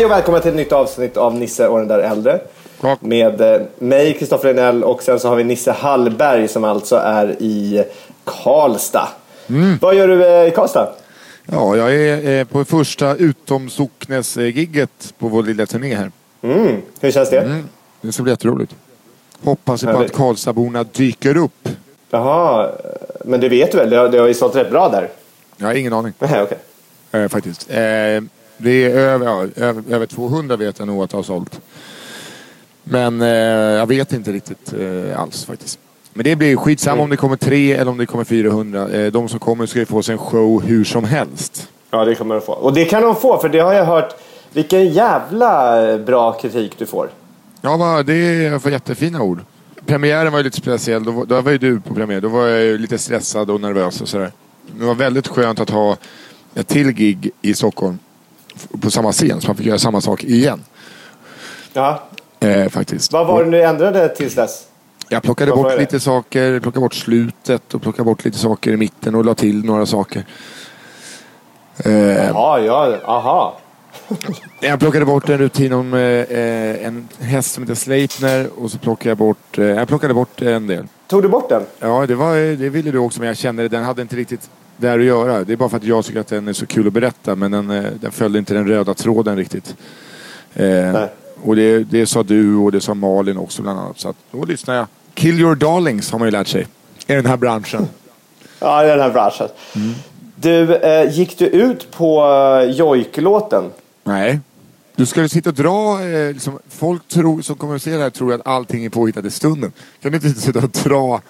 [0.00, 2.40] Hej och välkomna till ett nytt avsnitt av Nisse och den där äldre.
[2.80, 3.00] Tack.
[3.02, 7.36] Med eh, mig, Kristoffer Enell och sen så har vi Nisse Hallberg som alltså är
[7.42, 7.84] i
[8.24, 9.08] Karlstad.
[9.80, 10.92] Vad gör du eh, i Karlstad?
[11.46, 16.10] Ja, jag är eh, på första utomsocknes-gigget på vår lilla turné här.
[16.42, 16.82] Mm.
[17.00, 17.40] Hur känns det?
[17.40, 17.68] Mm.
[18.00, 18.74] Det ska bli jätteroligt.
[19.44, 21.68] Hoppas på att Karlstadborna dyker upp.
[22.10, 22.70] Jaha,
[23.24, 23.90] men det vet du väl?
[23.90, 25.08] Det har, det har ju sålt rätt bra där.
[25.56, 26.58] Jag har ingen aning Nej, okej.
[27.12, 27.70] eh, faktiskt.
[27.70, 27.78] Eh,
[28.62, 31.60] det är över, ja, över, över 200 vet jag nog att jag har sålt.
[32.84, 33.28] Men eh,
[33.78, 35.78] jag vet inte riktigt eh, alls faktiskt.
[36.12, 38.88] Men det blir skitsamma om det kommer tre eller om det kommer 400.
[38.88, 41.68] Eh, de som kommer ska ju få sig en show hur som helst.
[41.90, 42.52] Ja, det kommer de få.
[42.52, 44.14] Och det kan de få, för det har jag hört.
[44.52, 47.08] Vilken jävla eh, bra kritik du får.
[47.60, 49.38] Ja, det är för jättefina ord.
[49.86, 51.04] Premiären var ju lite speciell.
[51.04, 52.20] Då, var- då var ju du på premiär.
[52.20, 54.30] Då var jag ju lite stressad och nervös och sådär.
[54.78, 55.96] Det var väldigt skönt att ha
[56.54, 57.98] ett till gig i Stockholm
[58.80, 59.40] på samma scen.
[59.40, 60.64] Så man fick göra samma sak igen.
[61.72, 62.02] Ja.
[62.40, 63.12] Eh, faktiskt.
[63.12, 64.66] Vad var det du ändrade tills dess?
[65.08, 66.60] Jag plockade vad bort lite saker.
[66.60, 70.26] Plockade bort slutet och plockade bort lite saker i mitten och la till några saker.
[71.84, 71.92] Eh,
[72.28, 73.56] Ja, ja, aha.
[74.60, 78.78] Jag plockade bort en rutin om eh, eh, en häst som heter Sleipner och så
[78.78, 79.58] plockade jag bort...
[79.58, 80.86] Eh, jag plockade bort en del.
[81.06, 81.62] Tog du bort den?
[81.78, 84.50] Ja, det, var, det ville du också, men jag kände att den hade inte riktigt
[84.80, 85.44] där att göra.
[85.44, 87.50] Det är bara för att jag tycker att den är så kul att berätta, men
[87.50, 89.76] den, eh, den följde inte den röda tråden riktigt.
[90.54, 91.04] Eh,
[91.42, 93.98] och det, det sa du och det sa Malin också bland annat.
[93.98, 94.86] Så att, då lyssnar jag.
[95.14, 96.66] Kill your darlings har man ju lärt sig
[97.06, 97.88] i den här branschen.
[98.58, 99.48] Ja, i den här branschen.
[100.36, 102.24] Du, eh, gick du ut på
[102.62, 103.64] eh, Jojk-låten?
[104.04, 104.40] Nej.
[104.96, 106.04] Du ska ju sitta och dra...
[106.04, 109.24] Eh, liksom, folk tror, som kommer att se det här tror att allting är påhittat
[109.24, 109.72] i stunden.
[110.02, 111.20] Kan du inte sitta och dra...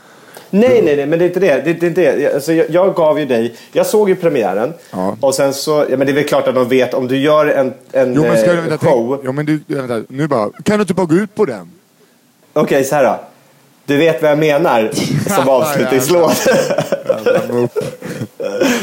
[0.50, 1.60] Nej, nej, nej, men det är inte det.
[1.64, 2.34] det, är inte det.
[2.34, 5.16] Alltså, jag, jag gav ju dig, jag såg ju premiären Ja.
[5.20, 7.46] och sen så, ja, men det är väl klart att de vet om du gör
[7.46, 9.08] en, en Jo men ska du, eh, vänta, show.
[9.16, 10.50] tänk, jo, men du, vänta, nu bara...
[10.62, 11.70] Kan du inte bara gå ut på den?
[12.52, 13.20] Okej, så här då.
[13.86, 14.90] Du vet vad jag menar
[15.36, 16.46] som avslutningslåt.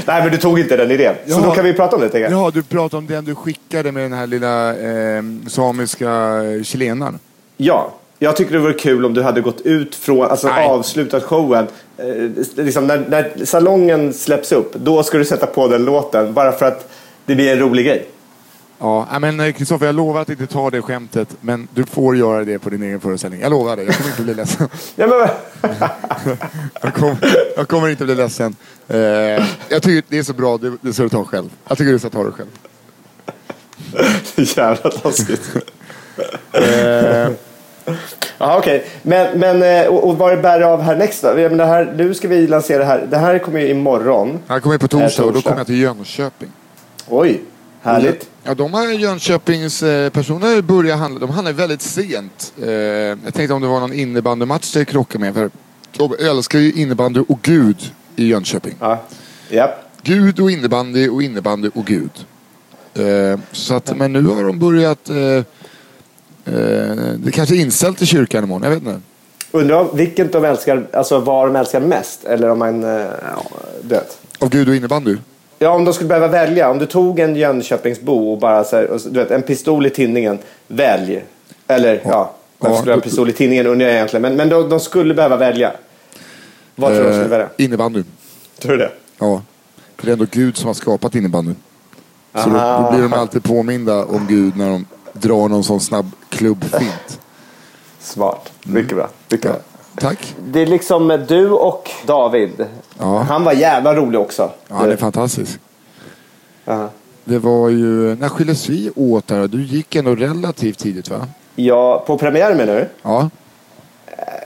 [0.05, 1.15] nej, men du tog inte den idén.
[1.27, 1.39] Så Ja.
[1.45, 2.41] då kan vi prata om det, tänker jag.
[2.47, 7.19] Ja, du pratar om den du skickade med den här lilla eh, samiska chilenaren.
[7.57, 10.67] Ja, jag tycker det vore kul om du hade gått ut från, alltså Nej.
[10.67, 11.67] avslutat showen.
[11.97, 12.05] Eh,
[12.55, 16.33] liksom när, när salongen släpps upp, då ska du sätta på den låten.
[16.33, 16.89] Bara för att
[17.25, 18.07] det blir en rolig grej.
[18.79, 22.43] Ja, men eh, Kristoffer, jag lovar att inte ta det skämtet, men du får göra
[22.43, 23.41] det på din egen föreställning.
[23.41, 24.69] Jag lovar det, jag kommer inte bli ledsen.
[24.95, 25.29] Ja, men,
[26.81, 27.15] Jag, kom,
[27.55, 28.55] jag kommer inte bli ledsen.
[28.87, 28.99] Eh,
[29.69, 31.49] jag tycker det är så bra, det, det ska du ta själv.
[31.67, 32.49] Jag tycker du ska ta det själv.
[34.55, 35.55] jävla taskigt.
[36.51, 37.29] Eh,
[38.37, 38.85] Ja, okej.
[39.01, 41.33] Men, men eh, och, och vad det bär av härnäst då?
[41.33, 43.07] Menar, det här, nu ska vi lansera det här.
[43.09, 44.39] Det här kommer ju imorgon.
[44.47, 46.49] jag kommer på torsdag och då kommer jag till Jönköping.
[47.07, 47.41] Oj,
[47.81, 48.29] härligt.
[48.43, 52.53] Ja, de här Jönköpings eh, personer börjar handla, de handlar väldigt sent.
[52.61, 55.33] Eh, jag tänkte om det var någon innebandymatch det krockade med.
[55.33, 55.49] För
[55.97, 58.75] de älskar ju innebandy och Gud i Jönköping.
[58.79, 59.01] Ja.
[59.49, 59.75] Ja.
[60.01, 62.11] Gud och innebandy och innebandy och Gud.
[62.93, 65.09] Eh, så att, men nu har de börjat...
[66.47, 68.99] Eh, eh, det kanske är inställt i kyrkan imorgon, jag vet inte.
[69.51, 72.23] Undrar vilket de älskar, alltså vad de älskar mest.
[72.23, 73.43] Eller om man, eh, ja,
[73.81, 74.17] vet.
[74.39, 75.17] Av Gud och innebandy.
[75.59, 76.69] Ja, om de skulle behöva välja.
[76.69, 79.89] Om du tog en Jönköpingsbo och bara så här, och du vet, en pistol i
[79.89, 80.37] tinningen.
[80.67, 81.23] Välj.
[81.67, 84.21] Eller ja, varför Ja, skulle jag ha en pistol i tinningen undrar jag egentligen.
[84.21, 85.71] Men, men de, de skulle behöva välja.
[86.75, 87.49] Vad tror du de skulle välja?
[87.57, 88.03] Innebandy.
[88.59, 88.91] Tror du det?
[89.19, 89.41] Ja.
[89.97, 91.51] För det är ändå Gud som har skapat innebandy.
[92.33, 94.85] Så då, då blir de alltid påminda om Gud när de
[95.21, 97.19] drar någon sån snabb klubbfint.
[97.99, 98.51] Smart.
[98.63, 99.09] Mycket bra.
[99.29, 99.59] Mycket bra.
[99.95, 100.35] Tack.
[100.47, 102.65] Det är liksom du och David.
[102.99, 103.19] Ja.
[103.19, 104.51] Han var jävla rolig också.
[104.67, 105.59] Ja, han är fantastisk.
[106.65, 106.89] Ja.
[107.23, 108.15] Det var ju...
[108.15, 109.47] När skildes vi åt där?
[109.47, 111.27] Du gick ändå relativt tidigt va?
[111.55, 112.87] Ja, på premiären menar du?
[113.01, 113.29] Ja.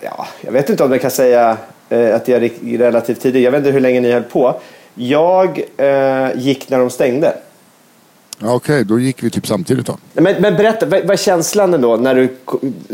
[0.02, 1.58] Ja, jag vet inte om jag kan säga
[1.90, 3.44] eh, att jag gick relativt tidigt.
[3.44, 4.60] Jag vet inte hur länge ni höll på.
[4.94, 7.34] Jag eh, gick när de stängde.
[8.42, 9.98] Ja Okej, då gick vi typ samtidigt då.
[10.14, 12.38] Men, men berätta, vad, vad är känslan ändå när du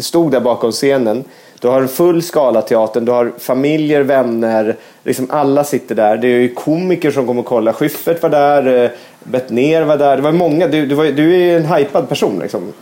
[0.01, 1.23] stod där bakom scenen?
[1.59, 6.17] Du har en full skala teatern, du har familjer, vänner, liksom alla sitter där.
[6.17, 7.73] Det är ju komiker som kommer och kollar.
[7.73, 8.89] Schyffert var där, eh,
[9.23, 10.15] Bettner var där.
[10.15, 10.67] Det var många.
[10.67, 12.73] Du, du, var, du är en hypad person liksom.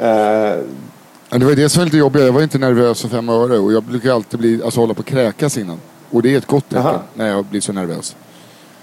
[1.30, 2.22] Ja, det var det som var lite jobbigt.
[2.22, 5.00] Jag var inte nervös för fem öre och jag brukar alltid bli, alltså, hålla på
[5.00, 5.78] att kräkas innan.
[6.12, 8.16] Och det är ett gott tecken när jag blir så nervös.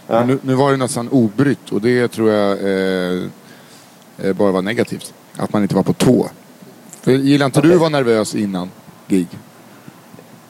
[0.07, 3.23] Men nu, nu var det nästan obrytt och det tror jag eh,
[4.33, 5.15] bara var negativt.
[5.37, 6.29] Att man inte var på tå.
[7.03, 7.75] För gillar inte du Okej.
[7.75, 8.71] att vara nervös innan
[9.09, 9.27] gig?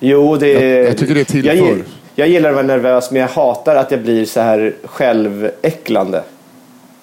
[0.01, 1.49] jo, det Jag- jag tycker det tillför.
[1.55, 1.85] Jag, gill-
[2.15, 6.23] jag gillar att vara nervös, men jag hatar att jag blir så här själväcklande.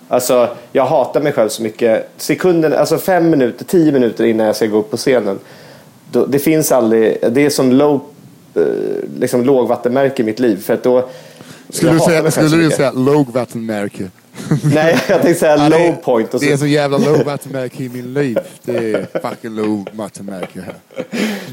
[0.07, 2.09] Alltså, jag hatar mig själv så mycket.
[2.17, 5.39] Sekunden, alltså fem minuter, tio minuter innan jag ska gå upp på scenen.
[6.11, 8.01] Då, det finns aldrig, det är som low,
[8.55, 8.61] eh,
[9.19, 10.61] liksom lågvattenmärke i mitt liv.
[10.63, 11.09] För att då,
[11.69, 12.77] Skulle du, säga, skulle du mycket.
[12.77, 14.03] säga lågvattenmärke?
[14.73, 16.33] Nej, jag tänkte säga Ja, det low point.
[16.33, 18.37] Och så, Det är så jävla lågvattenmärke i min liv.
[18.63, 20.75] Det är fucking lågvattenmärke här.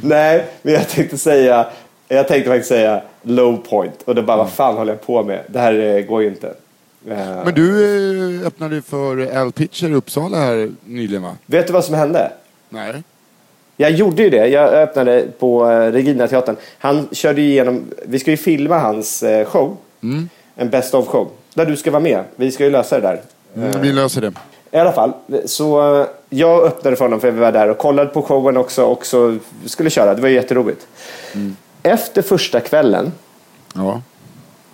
[0.02, 1.66] Nej, men jag tänkte säga,
[2.08, 4.02] jag tänkte faktiskt säga low point.
[4.04, 5.40] Och då bara, vad fan håller jag på med?
[5.48, 6.46] Det här eh, går ju inte.
[7.08, 11.36] Eh, Men du eh, öppnade för Al Pitcher i Uppsala här nyligen va?
[11.46, 12.32] Vet du vad som hände?
[12.68, 13.02] Nej.
[13.76, 14.46] Jag gjorde ju det.
[14.48, 16.56] Jag öppnade på Regina teatern.
[16.78, 19.76] Han körde igenom, vi ska ju filma hans show.
[20.56, 21.28] En best of show.
[21.56, 22.24] Där du ska vara med.
[22.36, 23.20] Vi ska ju lösa det där.
[23.56, 24.32] Mm, vi löser det.
[24.70, 25.12] I alla fall,
[25.44, 28.84] så eh, jag öppnade för honom för jag var där och kollade på showen också
[28.84, 30.14] och så skulle köra.
[30.14, 30.86] Det var jätteroligt.
[31.82, 33.12] Efter första kvällen,
[33.74, 34.02] Ja.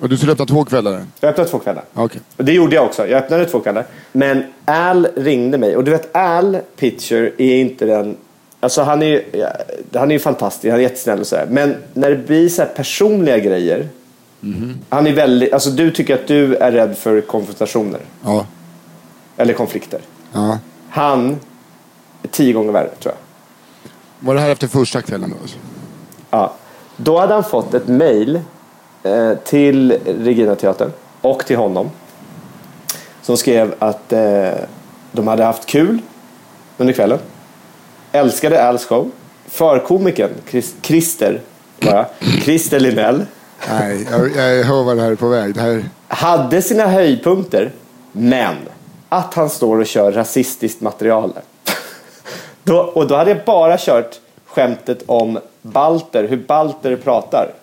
[0.00, 1.04] Och du skulle öppna två kvällar?
[1.20, 1.84] jag öppnade två kvällar.
[1.94, 2.20] Okej.
[2.36, 3.06] Och det gjorde jag också.
[3.08, 3.84] Jag öppnade två kvällar.
[4.12, 5.76] Men Al ringde mig.
[5.76, 8.16] Och du vet, Al Pitcher är inte den...
[8.60, 9.22] Alltså han är ju
[9.94, 10.70] han är ju fantastisk.
[10.70, 11.46] Han är jättesnäll och sådär.
[11.50, 13.88] Men när det blir så personliga grejer.
[14.88, 15.52] Han är väldigt...
[15.52, 18.00] Alltså du tycker att du är rädd för konfrontationer.
[18.24, 18.46] Ja.
[19.36, 20.00] Eller konflikter.
[20.32, 20.58] ja.
[20.88, 21.38] Han
[22.22, 23.20] är tio gånger värre, tror jag.
[24.26, 25.36] Var det här efter första kvällen då?
[25.42, 25.56] alltså?
[26.30, 26.52] Ja.
[26.96, 28.40] Då hade han fått ett mail
[29.02, 30.90] eh, till Regina Teatern
[31.20, 31.90] och till honom.
[33.22, 34.50] Som skrev att eh,
[35.12, 35.98] de hade haft kul
[36.78, 37.18] under kvällen.
[38.12, 39.10] Älskade Als show.
[39.46, 41.40] Förkomikern Chris, Christer,
[41.80, 42.06] bara,
[42.42, 43.24] Christer Linell
[43.68, 45.54] Nej, jag, jag hör vad det här är på väg.
[45.54, 45.84] Det här...
[46.08, 47.72] hade sina höjdpunkter,
[48.12, 48.56] men
[49.08, 51.32] att han står och kör rasistiskt material.
[52.62, 57.54] då, och då hade jag bara kört skämtet om balter, hur balter pratar.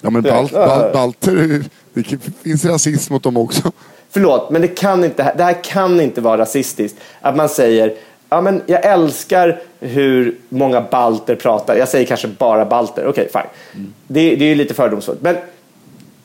[0.00, 0.32] Ja men Ja.
[0.32, 1.64] bal, bal, balter,
[1.94, 3.72] det finns rasism mot dem också.
[4.10, 6.98] Förlåt, men det, kan inte, det här kan inte vara rasistiskt.
[7.20, 7.94] Att man säger,
[8.28, 11.76] ja men jag älskar hur många balter pratar.
[11.76, 13.86] Jag säger kanske bara balter, okej fine.
[14.06, 15.22] Det, det är ju lite fördomsfullt.
[15.22, 15.36] Men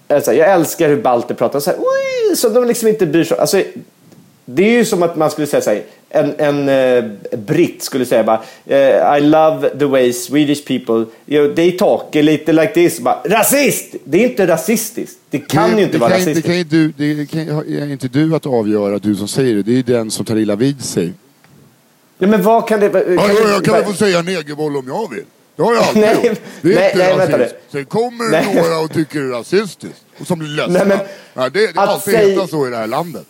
[0.07, 1.59] alltså, jag älskar hur balter pratar.
[1.59, 3.63] Så här, Oj, som de liksom inte bryr sig alltså,
[4.45, 7.03] Det är ju som att man skulle säga så här, en, en eh,
[7.38, 12.15] britt skulle säga bara eh, I love the way Swedish people, you know, they talk
[12.15, 13.00] a little like this.
[13.00, 13.95] Bara, rasist!
[14.03, 15.19] Det är inte rasistiskt.
[15.29, 16.41] Det kan det, ju inte vara rasistiskt.
[16.43, 19.63] Det kan ju du, det kan, är inte du att avgöra, du som säger det.
[19.63, 21.13] Det är ju den som tar illa vid sig.
[22.24, 22.89] Nej, men vad kan det...
[22.89, 25.24] Kan Ja, ja, jag kan väl få säga negerboll om jag vill.
[25.56, 26.39] Det har jag alltid Nej, gjort.
[26.62, 27.56] Det är nej, inte nej, vänta rasism.
[27.72, 27.80] nu.
[27.80, 28.56] Sen kommer Nej.
[28.56, 30.03] några och tycker det är rasistiskt.
[30.20, 30.74] Och som blir ledsna.
[30.84, 31.00] Nej, men
[31.34, 33.25] ja, det, det alltid säg- så i det här landet.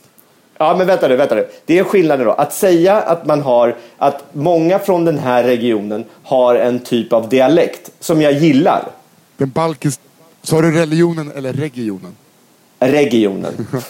[0.58, 1.48] Ja, men vänta nu, vänta nu.
[1.66, 2.32] Det är skillnaden då.
[2.32, 7.30] Att säga att man har, att många från den här regionen har en typ av
[7.30, 8.88] dialekt som jag gillar.
[9.38, 10.00] Den balkisk...
[10.44, 12.16] Sa du religionen eller regionen?
[12.80, 13.68] Regionen.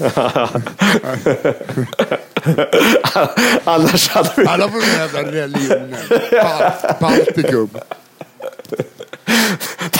[3.64, 4.46] Annars hade vi...
[4.46, 5.94] Alla får jävla religionen.
[6.30, 7.68] Bal Baltikum.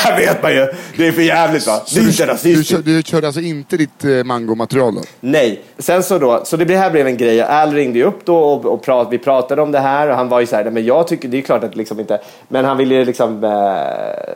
[0.04, 0.66] Där vet man ju.
[0.96, 1.82] Det är för jävligt va?
[1.94, 2.84] Det är inte Du, kör, rasistiskt.
[2.84, 5.00] du körde alltså inte ditt eh, mangomaterial då?
[5.20, 5.62] Nej.
[5.78, 7.42] Sen så då, så det här blev en grej.
[7.42, 10.28] Al ringde ju upp då och, och prat, vi pratade om det här och han
[10.28, 12.64] var ju så här, "Nej, men jag tycker, det är klart att liksom inte, men
[12.64, 13.50] han ville ju liksom, eh,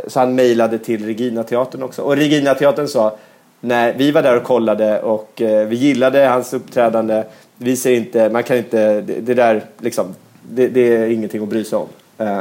[0.09, 2.03] så han mejlade till Regina Teatern också.
[2.03, 3.17] Och Regina Teatern sa,
[3.65, 7.23] när vi var där och kollade och eh, vi gillade hans uppträdande.
[7.57, 10.15] Vi ser inte, man kan inte, det, det där liksom,
[10.51, 11.87] det, det är ingenting att bry sig om.
[12.19, 12.39] Eh,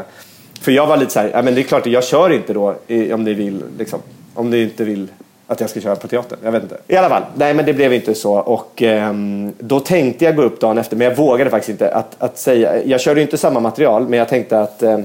[0.61, 2.75] för jag var lite så här, ja men det är klart, jag kör inte då
[2.87, 3.99] i- om ni vill liksom.
[4.33, 5.07] Om ni inte vill
[5.47, 6.39] att jag ska köra på teatern.
[6.43, 6.77] Jag vet inte.
[6.87, 8.33] I alla fall, nej men det blev inte så.
[8.33, 9.13] Och eh,
[9.59, 12.83] då tänkte jag gå upp dagen efter, men jag vågade faktiskt inte att, att säga.
[12.85, 15.03] Jag körde ju inte samma material, men jag tänkte att ehm,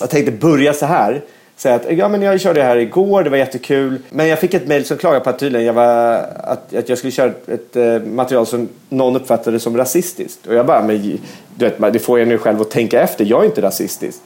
[0.00, 1.22] jag tänkte börja så här.
[1.56, 3.98] Säga att ja, men jag körde det här igår, det var jättekul.
[4.10, 6.98] Men jag fick ett mejl som klagade på att tydligen jag, var, att, att jag
[6.98, 10.46] skulle köra ett eh, material som någon uppfattade som rasistiskt.
[10.46, 11.18] Och jag bara, men
[11.54, 13.24] du vet, det får jag nu själv att tänka efter.
[13.24, 14.18] Jag är inte rasistisk.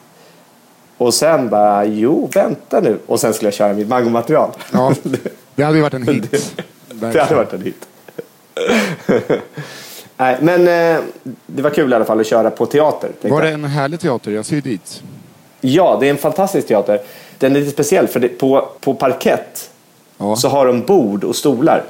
[0.97, 2.99] Och sen bara, jo, vänta nu.
[3.07, 4.51] Och sen skulle jag köra mitt mangomaterial.
[4.73, 4.95] Ja,
[5.55, 6.63] det hade ju varit en hit.
[6.89, 7.87] Det hade varit en hit.
[10.17, 11.01] Nej, men eh,
[11.47, 13.11] det var kul i alla fall att köra på teater.
[13.21, 14.31] Var det en härlig teater?
[14.31, 15.03] Jag ser ju dit.
[15.61, 17.01] Ja, det är en fantastisk teater.
[17.41, 19.71] Den är lite speciell för det, på, på parkett
[20.19, 20.37] Ja.
[20.37, 21.85] så har de bord och stolar.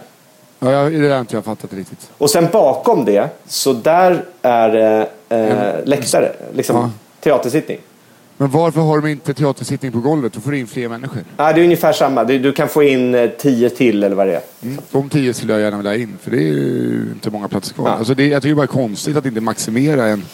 [0.59, 2.11] Ja, jag, det har inte jag fattat riktigt.
[2.19, 6.33] Och sen bakom det, så där är det eh, läktare.
[6.54, 6.90] Liksom Ja.
[7.21, 7.78] teatersittning.
[8.37, 10.33] Men varför har de inte teatersittning på golvet?
[10.33, 11.25] Då får du in fler människor.
[11.37, 12.25] Ja, det är ungefär samma.
[12.25, 14.40] Du, du kan få in eh, tio till eller vad det är.
[14.62, 14.78] Mm.
[14.90, 17.88] De tio skulle jag gärna vilja in, för det är ju inte många platser kvar.
[17.88, 17.95] Ja.
[17.95, 20.25] Alltså det, jag tycker bara det är konstigt att inte maximera en...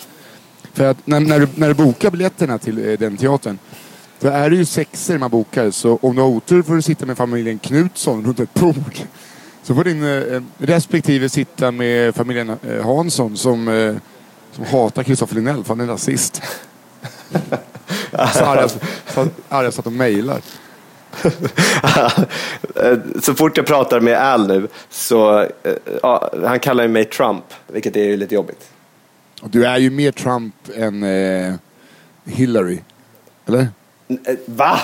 [0.73, 3.59] För att när, när, du, när du bokar biljetterna till eh, den teatern,
[4.21, 5.71] då är det ju sexer man bokar.
[5.71, 8.99] Så om du har otur får du sitta med familjen Knutsson runt ett bord.
[9.63, 13.95] Så får din eh, respektive sitta med familjen eh, Hansson som, eh,
[14.53, 16.43] som hatar Kristoffer Linnell för han är rasist.
[18.13, 18.69] så arga,
[19.15, 20.41] så arga så att de mejlar.
[23.23, 25.49] Så fort jag pratar med Al nu så eh,
[26.03, 28.71] ja, han kallar ju mig Trump, vilket är ju lite jobbigt.
[29.43, 31.55] Du är ju mer Trump än eh,
[32.25, 32.81] Hillary.
[33.47, 33.69] Eller?
[34.09, 34.81] Eh, Va?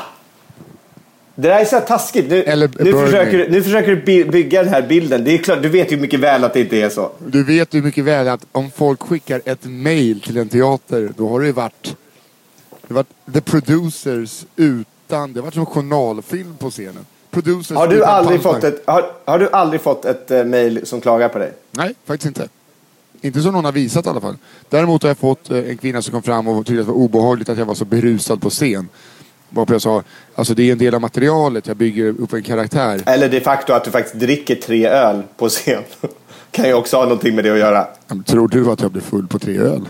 [1.35, 2.29] Det där är så taskigt.
[2.31, 5.25] Nu, nu, försöker, du- nu försöker du by- bygga den här bilden.
[5.25, 7.11] Det är klart, du vet ju mycket väl att det inte är så.
[7.27, 11.29] Du vet ju mycket väl att om folk skickar ett mail till en teater, då
[11.29, 11.97] har det ju varit,
[12.89, 17.07] det varit the producers utan, det har varit som en journalfilm på scenen.
[17.31, 21.01] Producers Har du aldrig fått ett, har, har du aldrig fått ett eh, mail som
[21.01, 21.53] klagar på dig?
[21.71, 22.49] Nej, faktiskt inte.
[23.25, 24.37] Inte som någon har visat i alla fall.
[24.69, 26.99] Däremot har jag fått eh, en kvinna som kom fram och tyckte att det var
[26.99, 28.89] obehagligt att jag var så berusad på scen.
[29.49, 30.03] Varpå jag sa,
[30.35, 33.03] alltså det är en del av materialet, jag bygger upp en karaktär.
[33.07, 35.83] Eller de facto att du faktiskt dricker tre öl på scen.
[36.51, 37.87] kan ju också ha någonting med det att göra.
[38.07, 39.89] Men Tror du att jag blir full på tre öl?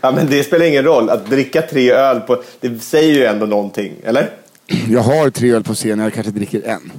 [0.00, 1.10] Ja, men det spelar ingen roll.
[1.10, 2.42] Att dricka tre öl på...
[2.60, 4.30] Det säger ju ändå någonting, eller?
[4.88, 6.92] Jag har tre öl på scen, jag kanske dricker en.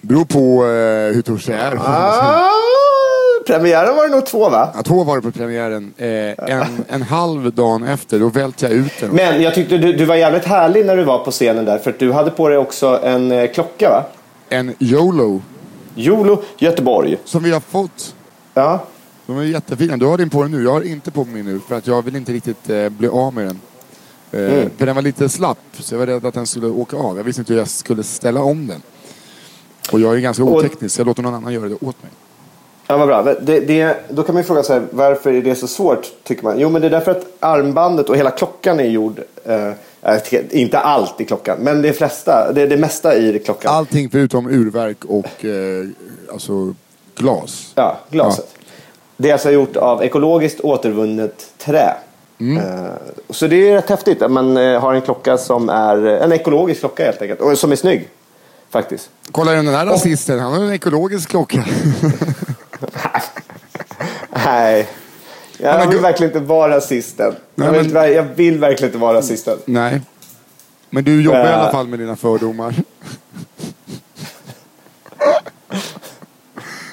[0.00, 1.76] Beror på eh, hur törstig jag är.
[1.76, 2.50] Ah,
[3.46, 4.72] premiären var det nog två, va?
[4.76, 5.94] Ja, två var det på premiären.
[5.96, 6.08] Eh,
[6.50, 9.10] en, en halv dagen efter, då välte jag ut den.
[9.10, 11.78] Men jag tyckte du, du var jävligt härlig när du var på scenen där.
[11.78, 14.04] För att du hade på dig också en eh, klocka, va?
[14.48, 15.42] En YOLO,
[15.94, 17.16] Jolo, Göteborg.
[17.24, 18.14] som vi har fått.
[18.54, 18.80] Ja.
[19.26, 19.96] De är jättefina.
[19.96, 20.62] Du har din på den nu.
[20.64, 23.34] Jag har inte på mig nu, för att jag vill inte riktigt eh, bli av
[23.34, 23.60] med den.
[24.32, 24.70] Eh, Mm.
[24.78, 27.16] För den var lite slapp, så jag var rädd att den skulle åka av.
[27.16, 28.82] Jag visste inte hur jag skulle ställa om den.
[29.92, 32.12] Och jag är ganska Och- oteknisk, så jag låter någon annan göra det åt mig.
[32.88, 33.22] Ja, vad bra.
[33.22, 36.58] Det, det, då kan man ju fråga sig varför är det så svårt, tycker man?
[36.58, 39.72] Jo, men det är därför att armbandet och hela klockan är gjord, eh,
[40.50, 43.74] inte allt i klockan, men det flesta, det, det mesta i klockan.
[43.74, 45.86] Allting förutom urverk och eh,
[46.32, 46.74] alltså
[47.16, 47.72] glas.
[47.74, 48.48] Ja, glaset.
[49.16, 51.94] Det är alltså gjort av ekologiskt återvunnet trä.
[52.40, 52.56] Mm.
[52.56, 52.90] Eh,
[53.30, 56.80] Så det är rätt häftigt att man eh, har en klocka som är en ekologisk
[56.80, 57.40] klocka helt enkelt.
[57.40, 58.08] Och som är snygg.
[58.70, 59.10] Faktiskt.
[59.32, 61.64] Kolla den här rasisten, han har en ekologisk klocka.
[64.46, 64.88] Nej.
[65.58, 67.34] Jag men vill gu- verkligen inte vara rasisten.
[67.54, 69.58] Nej, jag, vill, men- ver- jag vill verkligen inte vara rasisten.
[69.64, 70.00] Nej.
[70.90, 72.74] Men du jobbar i alla fall med dina fördomar.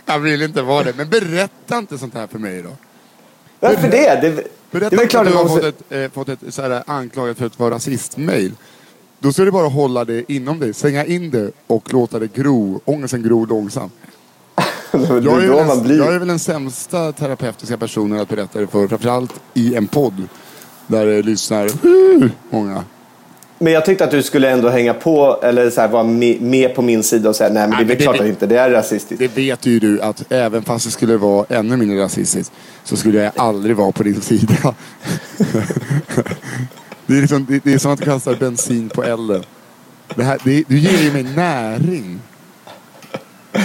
[0.05, 2.69] Jag vill inte vara det, men berätta inte sånt här för mig då.
[3.59, 4.21] Varför det?
[4.21, 5.95] Det, det Berätta är väl inte klart att du har man fått måste...
[5.95, 8.51] ett, eh, fått ett så här, anklagat för att vara rasist-mail.
[9.19, 12.81] Då är det bara hålla det inom dig, slänga in det och låta det gro.
[12.85, 13.93] Ångesten gror långsamt.
[15.23, 15.97] Jag är, då man blir...
[15.97, 18.87] jag är väl den sämsta terapeutiska personen att berätta det för.
[18.87, 20.27] Framförallt i en podd.
[20.87, 21.69] Där det lyssnar
[22.49, 22.83] många.
[23.59, 26.75] Men jag tyckte att du skulle ändå hänga på eller så här, vara med, med
[26.75, 28.69] på min sida och säga nej men det är väl klart att inte det är
[28.69, 29.19] rasistiskt.
[29.19, 33.23] Det vet ju du att även fast det skulle vara ännu mindre rasistiskt så skulle
[33.23, 34.53] jag aldrig vara på din sida.
[37.05, 39.43] det, är liksom, det, det är som att du kastar bensin på elden.
[40.15, 42.19] Det här, det, du ger ju mig näring.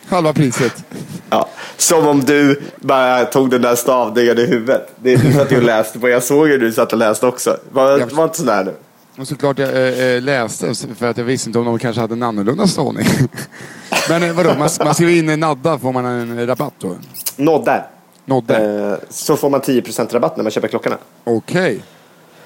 [0.07, 0.85] Halva priset.
[1.31, 1.49] Ja.
[1.77, 4.89] Som om du bara tog den där stavningen i huvudet.
[4.97, 6.09] Det du satt ju och läste på.
[6.09, 7.57] Jag såg ju du satt och läste också.
[7.71, 8.75] Var, var inte sådär nu.
[9.19, 12.15] Och såklart jag eh, eh, läste för att jag visste inte om de kanske hade
[12.15, 13.07] en annorlunda stavning.
[14.09, 16.97] Men eh, vadå, man, man skriver in Nadda får man en rabatt då?
[17.37, 17.85] Nodde.
[18.25, 18.57] Nodde?
[18.57, 20.99] Eh, så får man 10% rabatt när man köper klockorna.
[21.25, 21.83] Okej.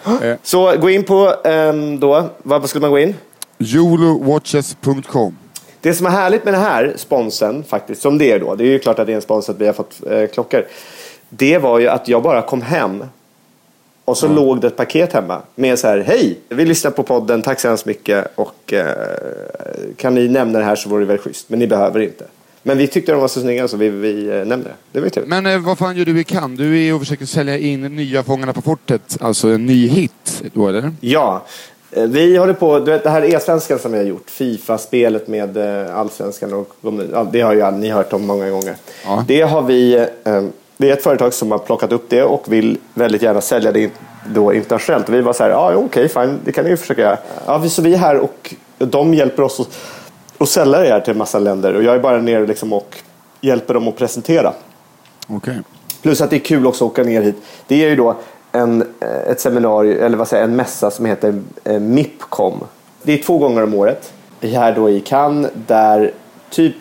[0.43, 3.15] Så gå in på ehm, då, vad skulle man gå in?
[3.59, 5.37] Jolowatches.com
[5.81, 8.69] Det som är härligt med den här sponsen faktiskt, som det är då, det är
[8.69, 10.67] ju klart att det är en spons att vi har fått eh, klockor.
[11.29, 13.05] Det var ju att jag bara kom hem
[14.09, 17.43] och så låg det ett paket hemma med så här, hej, vi lyssnar på podden,
[17.43, 18.87] tack så hemskt mycket och eh,
[19.97, 22.25] kan ni nämna det här så vore det väl schysst, men ni behöver inte.
[22.63, 24.75] Men vi tyckte de var så snygga så vi, vi eh, nämnde det.
[24.93, 25.31] Det var ju trevligt.
[25.31, 26.59] Men eh, vad fan gör du i Cannes?
[26.59, 30.69] Du är och försöker sälja in nya Fångarna på fortet, alltså en ny hit då
[30.69, 30.93] eller?
[31.01, 31.45] Ja,
[31.91, 35.57] eh, vi håller på, du vet det här e-svenskan som vi har gjort, Fifa-spelet med
[35.57, 36.75] eh, allsvenskan och
[37.13, 38.77] ja, det har ju ni hört om många gånger.
[39.05, 39.25] Ja.
[39.29, 40.07] Det har vi,
[40.79, 43.91] det är ett företag som har plockat upp det och vill väldigt gärna sälja det
[44.27, 45.09] då internationellt.
[45.09, 47.19] Vi var så här, ja okej fine, det kan ni ju försöka göra.
[47.47, 49.79] Ja, så vi är här och de hjälper oss att,
[50.39, 52.97] att sälja det här till en massa länder och jag är bara nere liksom och
[53.41, 54.53] hjälper dem att presentera.
[55.27, 55.59] Okej.
[56.03, 57.37] Plus att det är kul också att åka ner hit.
[57.67, 58.17] Det är ju då
[58.53, 62.65] en, eh, ett seminarium, eller vad säger en mässa som heter eh, MIPCOM.
[63.03, 64.13] Det är två gånger om året.
[64.41, 66.13] Här då i Cannes där
[66.51, 66.75] typ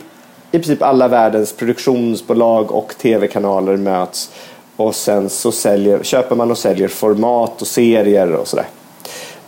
[0.57, 4.29] i princip alla världens produktionsbolag och tv-kanaler möts.
[4.75, 8.65] Och sen så säljer, köper man och säljer format och serier och sådär.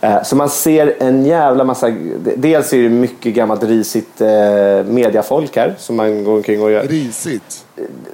[0.00, 1.90] Eh, Så man ser en jävla massa,
[2.36, 4.28] dels är det mycket gammalt risigt eh,
[4.84, 7.64] mediafolk här som man går omkring och gör Risigt.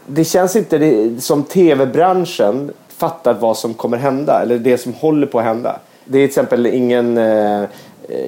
[0.06, 5.26] det känns inte det, som tv-branschen fattar vad som kommer hända eller det som håller
[5.26, 5.78] på att hända.
[6.04, 7.62] Det är till exempel ingen, eh,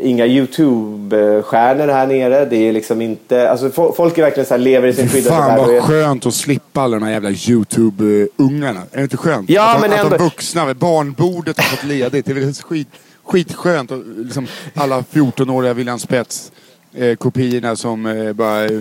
[0.02, 2.44] inga YouTube-stjärnor här nere.
[2.44, 5.36] Det är liksom inte, alltså fo- folk är verkligen så här, lever i sin skyddade
[5.36, 5.58] fan värld.
[5.66, 8.80] vad är- skönt att slippa alla de här jävla YouTube-ungarna.
[8.92, 9.50] Är det inte skönt?
[9.50, 12.26] Ja, att, de- men att de ändå- vuxna, barnbordet har fått ledigt.
[12.26, 12.88] Det är väl skit,
[13.24, 13.90] skitskönt.
[13.90, 16.52] Och liksom alla 14-åriga William Spets
[16.94, 18.80] eh, kopiorna som eh, bara eh,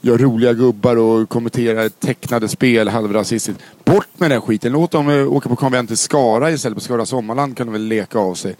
[0.00, 3.62] gör roliga gubbar och kommenterar tecknade spel halvrasistiskt.
[3.84, 4.72] Bort med den skiten.
[4.72, 6.76] Låt dem eh, åka på konvent till Skara istället.
[6.76, 8.56] På Skara Sommarland kan de väl leka av sig.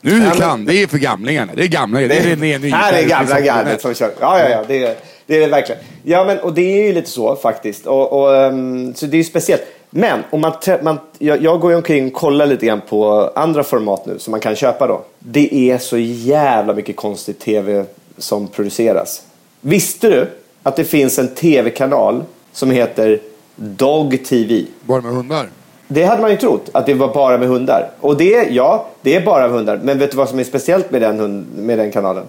[0.00, 1.52] Nu men- kan, det är för gamlingarna.
[1.54, 2.08] Det är gamlingar.
[2.08, 4.10] Det är, det är, här är gamla gardet som kör.
[4.20, 4.64] Ja, ja, ja.
[4.68, 5.80] Det är det, är det verkligen.
[6.02, 7.86] Ja, men och det är ju lite så faktiskt.
[7.86, 9.62] Och, och, ehm, så det är ju speciellt.
[9.90, 13.64] Men om man, man, jag, jag går ju omkring och kollar lite grann på andra
[13.64, 15.04] format nu som man kan köpa då.
[15.18, 17.84] Det är så jävla mycket konstig tv
[18.18, 19.22] som produceras.
[19.60, 20.28] Visste du
[20.62, 23.20] att det finns en tv-kanal som heter
[23.56, 24.64] Dog TV?
[24.80, 25.48] Bara med hundar.
[25.88, 27.90] Det hade man ju trott, att det var bara med hundar.
[28.00, 29.80] Och det, ja, det är bara med hundar.
[29.82, 32.24] Men vet du vad som är speciellt med den, hund, med den kanalen?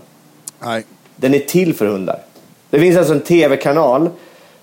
[0.60, 0.84] Nej.
[1.15, 2.19] Den är till för hundar.
[2.69, 4.10] Det finns alltså en tv-kanal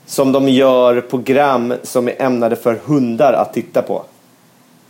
[0.07, 4.03] som de gör program som är ämnade för hundar att titta på.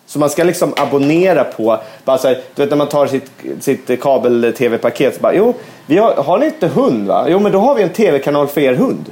[0.06, 3.30] Så man ska liksom abonnera på, bara så här, du vet när man tar sitt,
[3.60, 5.54] sitt kabel-tv-paket så bara, jo,
[5.86, 7.26] vi har, har ni inte hund va?
[7.28, 9.04] Jo men då har vi en tv-kanal för er hund.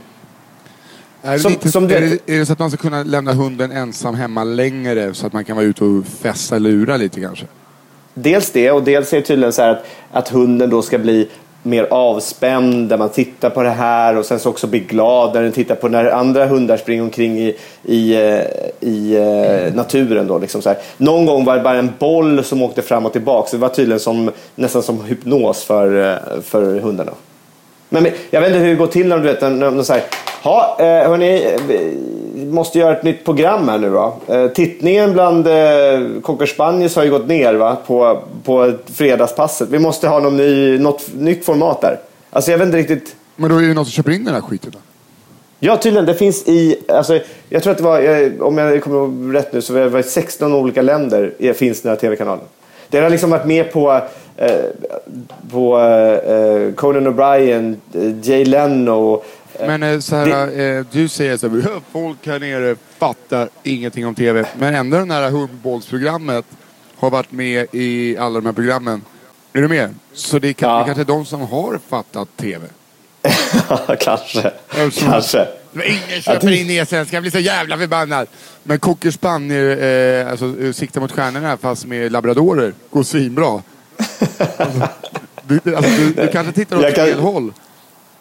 [1.24, 3.02] Är det, Som- lite, som du är, det, är det så att man ska kunna
[3.02, 7.20] lämna hunden ensam hemma längre så att man kan vara ute och fästa lura lite
[7.20, 7.46] kanske?
[8.14, 11.28] Dels det och dels är det tydligen så här att, att hunden då ska bli
[11.62, 15.42] mer avspänd när man tittar på det här och sen så också bli glad när
[15.42, 18.40] den tittar på när andra hundar springer omkring i, i, eh,
[18.80, 20.26] i eh, naturen.
[20.26, 20.78] Då, liksom så här.
[20.96, 23.68] Någon gång var det bara en boll som åkte fram och tillbaka så det var
[23.68, 27.12] tydligen som, nästan som hypnos för, eh, för hundarna.
[27.94, 30.04] Men jag vet inte hur det går till när du vet, när de säger
[30.44, 31.56] Ja, eh, hörni,
[32.34, 34.14] vi måste göra ett nytt program här nu då.
[34.26, 37.76] Eh, Tittningen bland eh, Cocker Spaniels har ju gått ner va?
[37.86, 39.68] På, på fredagspasset.
[39.68, 41.98] Vi måste ha någon ny, något nytt format där.
[42.30, 43.16] Alltså jag vet inte riktigt.
[43.36, 44.78] Men då är det någon som köper in den här skiten då?
[45.58, 46.06] Ja, tydligen.
[46.06, 47.98] Det finns i, alltså, jag tror att det var,
[48.42, 51.96] om jag kommer ihåg rätt nu, så var det 16 olika länder finns den här
[51.96, 52.44] tv-kanalen.
[52.88, 54.00] Den har liksom varit med på,
[55.50, 59.22] på eh, Conan O'Brien, eh, Jay Leno.
[59.58, 63.48] eh, Men eh, så här, eh, du säger så här, "Ja, folk här nere fattar
[63.62, 64.44] ingenting om TV.
[64.58, 66.44] Men ändå det här hundbollsprogrammet
[66.96, 69.02] har varit med i alla de här programmen.
[69.52, 69.94] Är du med?
[70.12, 70.78] Så det är kan, Ja.
[70.78, 72.66] det kanske de som har fattat TV.
[74.00, 74.50] kanske.
[74.70, 75.46] Eftersom- Kanske.
[75.74, 78.26] Ingen köper in e-svenska, jag blir så jävla förbannad.
[78.62, 79.78] Men Cocker Spaniel,
[80.24, 83.62] eh, alltså eh, sikta mot stjärnorna fast med labradorer, går svinbra.
[85.42, 87.52] Du, du, alltså, du, du kanske tittar åt Jag kan- fel håll.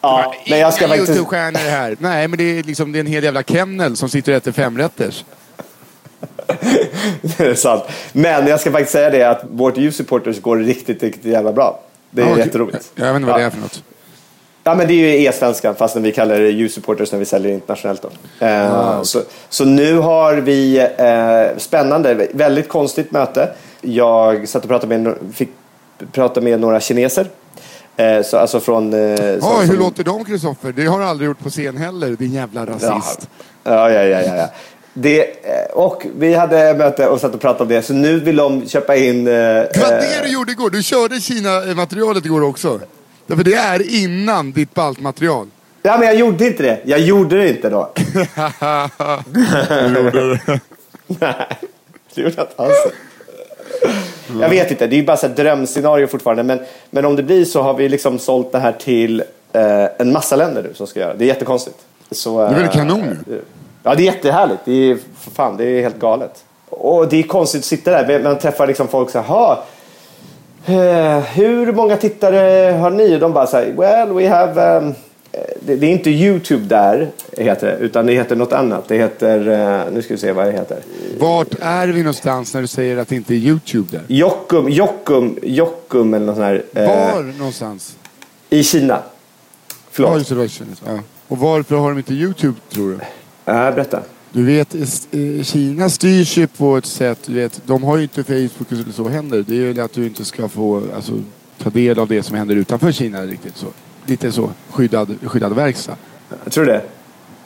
[0.00, 1.08] Ja, men jag ska faktiskt...
[1.10, 1.96] Youtube-stjärnor här.
[2.00, 4.52] Nej, men det är, liksom, det är en hel jävla kennel som sitter och äter
[4.52, 5.24] femrätters.
[7.22, 7.82] Det är sant.
[8.12, 11.80] Men jag ska faktiskt säga det att vårt U-supporters går riktigt, riktigt jävla bra.
[12.10, 12.92] Det är Ja, jätteroligt.
[12.94, 13.46] Jag vet inte vad det Ja.
[13.46, 13.82] är för något.
[14.64, 18.02] Ja, men det är ju e-svenskan fast vi kallar det U-supporters när vi säljer internationellt.
[18.02, 18.46] Då.
[18.46, 19.06] Eh, Ah, okej.
[19.06, 23.50] så, så nu har vi, eh, spännande, väldigt konstigt möte.
[23.80, 25.48] Jag satt och pratade med, no- fick
[26.12, 27.26] prata med några kineser.
[27.96, 28.92] Eh, så, alltså från...
[28.92, 30.72] Eh, som- hur som- låter de Kristoffer?
[30.72, 33.28] Det har du aldrig gjort på scen heller, din jävla rasist.
[33.64, 34.20] Ja, ja, ja.
[34.22, 34.48] ja, ja.
[34.96, 37.82] Det, eh, och vi hade möte och satt och pratade om det.
[37.82, 39.26] Så nu vill de köpa in...
[39.26, 40.70] Eh, Det eh, det du gjorde igår.
[40.70, 42.80] Du körde Kina-materialet igår också.
[43.26, 45.48] Därför det är innan ditt baltmaterial.
[45.82, 46.80] Ja, men jag gjorde inte det.
[46.84, 47.92] Jag gjorde det inte då.
[51.06, 51.46] Nej,
[52.14, 52.76] det gjorde jag inte alls.
[54.40, 56.42] Jag vet inte, det är ju bara så här drömscenario fortfarande.
[56.42, 56.60] Men,
[56.90, 59.20] men om det blir så har vi liksom sålt det här till
[59.52, 61.14] eh, en massa länder nu som ska göra.
[61.14, 61.76] Det är jättekonstigt.
[62.10, 63.24] Så, Det är väl eh, kanon
[63.82, 64.60] Ja, det är jättehärligt.
[64.64, 64.98] Det är,
[65.34, 66.44] fan, det är helt galet.
[66.68, 68.22] Och det är konstigt att sitta där.
[68.22, 69.64] Man träffar liksom folk så här, "Ha,
[70.66, 73.16] eh, hur många tittare har ni?
[73.16, 74.76] Och de bara så här, well we have...
[74.78, 74.94] Um,
[75.66, 78.88] det, det är inte YouTube där, heter det, utan det heter något annat.
[78.88, 79.48] Det heter,
[79.86, 80.78] eh, nu ska vi se vad det heter.
[81.18, 84.02] Vart är vi någonstans när du säger att det inte är Youtube där?
[84.08, 86.62] Jockum, Jockum, Jockum eller något sånt här.
[86.74, 87.96] eh, Var någonstans?
[88.50, 88.94] I Kina.
[89.96, 90.50] Ja, Förlåt.
[90.50, 90.70] Kina.
[90.86, 90.98] ja.
[91.28, 92.94] Och varför har de inte Youtube tror du?
[93.52, 94.00] Äh, berätta.
[94.32, 98.24] Du vet, eh, Kina styrs ju på ett sätt, du vet, de har ju inte
[98.24, 99.44] Facebook eller så händer.
[99.48, 101.12] Det är ju att du inte ska få alltså,
[101.62, 103.66] ta del av det som händer utanför Kina riktigt så.
[104.06, 105.96] Lite så, skyddad, skyddad verkstad.
[106.44, 106.82] Jag tror det.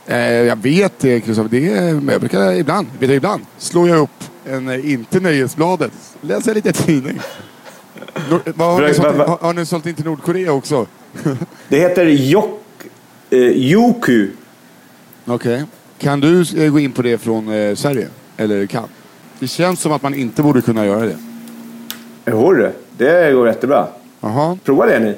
[0.07, 1.51] Eh, jag vet det, Kristoffer.
[1.51, 5.21] Det är, men jag brukar ibland, vet du, ibland slår jag upp en, eh, inte
[5.21, 7.21] Nöjesbladet, läser lite tidning.
[8.31, 10.87] Nor- vad, har, ni sålt, har, har ni sålt in till Nordkorea också?
[11.69, 12.61] Det heter Jok,
[13.31, 14.29] eh, Yoku.
[15.27, 15.65] Okej.
[15.99, 18.09] Kan du eh, gå in på det från eh, Sverige?
[18.37, 18.89] Eller kan?
[19.39, 21.17] Det känns som att man inte borde kunna göra det.
[22.27, 23.87] Jo, du, det går jättebra.
[24.21, 24.59] Jaha.
[24.65, 25.15] Prova det ni.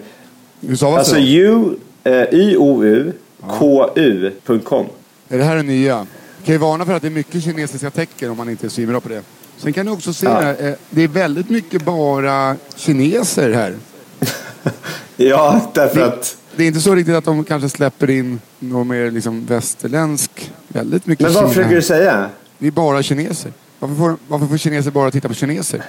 [0.77, 1.71] Stavas Alltså det då?
[1.71, 3.13] U, eh, Y-O-U,
[3.59, 4.87] K-U.com.
[5.29, 6.07] Är det här det nya?
[6.45, 9.01] Kan ju varna för att det är mycket kinesiska tecken om man inte är svinbra
[9.01, 9.23] på det.
[9.57, 10.53] Sen kan du också se, Ja.
[10.55, 13.75] eh, det är väldigt mycket bara kineser här.
[15.17, 16.37] Ja, därför Det, att...
[16.57, 20.53] det är inte så riktigt att de kanske släpper in någon mer liksom västerländsk.
[20.69, 22.29] Väldigt mycket Men vad Kina försöker du säga?
[22.59, 23.53] Det är bara kineser.
[23.79, 25.83] Varför får, varför får kineser bara titta på kineser?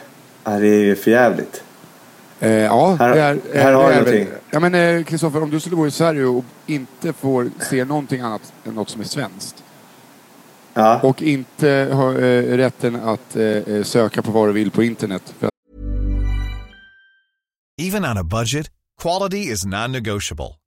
[0.43, 1.63] Ja, det är ju för jävligt.
[2.41, 4.27] Eh, ja, Här- det är, eh, här har det är någonting.
[4.51, 8.21] Ja men eh, Kristoffer, om du skulle bo i Sverige och inte får se någonting
[8.21, 9.63] annat än något som är svenskt.
[10.73, 10.99] Ja.
[11.03, 15.33] Och inte ha eh, rätten att eh, eh, söka på vad du vill på internet.
[15.39, 15.51] För att
[17.81, 18.67] Even on a budget,
[19.01, 20.55] quality is non-negotiable.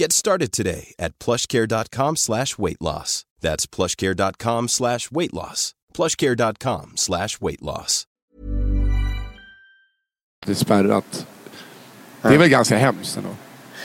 [0.00, 3.24] Get started today at plushcare.com slash weight loss.
[3.40, 5.74] That's plushcare.com slash weight loss.
[5.96, 8.04] plushcare.com slash weight loss.
[10.46, 11.26] det är spärrat.
[12.22, 13.28] Det är väl ganska hemskt ändå.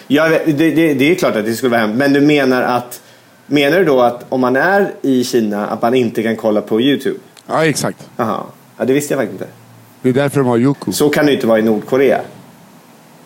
[0.07, 1.97] Ja, det, det, det är klart att det skulle vara hemskt.
[1.97, 3.01] Men du menar att...
[3.45, 6.81] Menar du då att om man är i Kina att man inte kan kolla på
[6.81, 7.19] YouTube?
[7.47, 8.09] Ja, exakt.
[8.17, 8.43] Jaha.
[8.77, 9.53] Ja, det visste jag faktiskt inte.
[10.01, 10.91] Det är därför de har Yoku.
[10.91, 12.21] Så kan det inte vara i Nordkorea.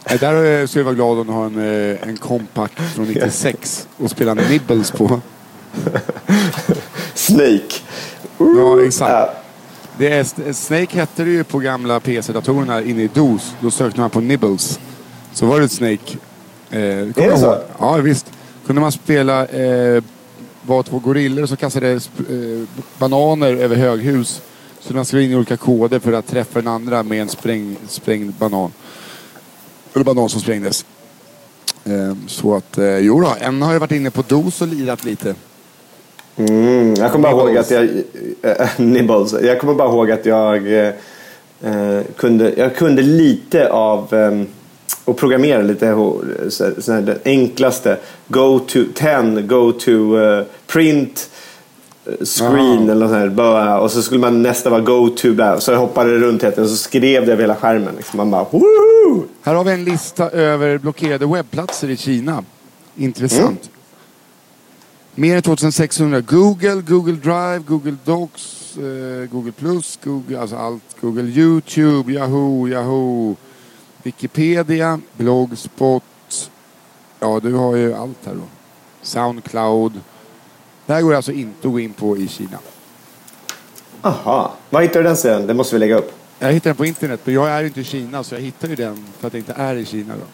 [0.09, 3.87] Nej, Där skulle jag vara glad om de har en, eh, en compact från 96
[3.97, 5.21] och spela Nibbles på.
[7.13, 7.75] Snake.
[8.37, 9.37] Ja, exakt.
[9.97, 13.53] Det är, Snake hette det ju på gamla PC-datorerna inne i DOS.
[13.59, 14.79] Då sökte man på Nibbles.
[15.33, 16.17] Så var det Snake.
[16.69, 17.57] Eh, är det så?
[17.79, 18.31] Ja, visst.
[18.65, 20.03] Kunde man spela, eh,
[20.61, 21.99] var två gorillor som kastade eh,
[22.97, 24.41] bananer över höghus.
[24.79, 28.33] Så man skrev in olika koder för att träffa den andra med en spräng, sprängd
[28.33, 28.71] banan.
[29.93, 30.85] Eller banan som sprängdes.
[31.85, 35.05] Eh, så att, eh, jo då, en har ju varit inne på DOS och lirat
[35.05, 35.35] lite.
[36.35, 37.89] Mm, jag kommer bara ihåg att jag...
[38.41, 39.33] Äh, nibbles.
[39.41, 44.41] Jag kommer bara ihåg att jag äh, kunde, jag kunde lite av äh,
[45.05, 45.95] och programmera lite
[46.49, 47.97] så, så här, det enklaste.
[48.27, 49.91] Go to 10, go to
[50.67, 51.29] print
[52.25, 55.59] screen eller något sånt här, Och så skulle man nästa vara go to där.
[55.59, 57.95] Så jag hoppade runt helt och så skrev det över hela skärmen.
[57.95, 58.17] Liksom.
[58.17, 59.23] Man bara Woohoo!
[59.41, 62.43] Här har vi en lista över blockerade webbplatser i Kina.
[62.95, 63.43] Intressant.
[63.45, 63.73] Mm.
[65.15, 66.21] Mer än 2600.
[66.21, 71.01] Google, Google Drive, Google Docs, eh, Google Plus, Google, alltså allt.
[71.01, 73.35] Google YouTube, Yahoo, Yahoo,
[74.03, 76.03] Wikipedia, Blogspot.
[77.19, 78.41] Ja, du har ju allt här då.
[79.01, 79.93] Soundcloud.
[80.85, 82.59] Det här går alltså inte att gå in på i Kina.
[84.01, 84.53] Aha.
[84.69, 85.47] Var hittar du den sen?
[85.47, 86.13] Det måste vi lägga upp.
[86.39, 88.67] Jag hittade den på internet, men jag är ju inte i Kina så jag hittar
[88.67, 90.25] ju den för att jag inte är i Kina då.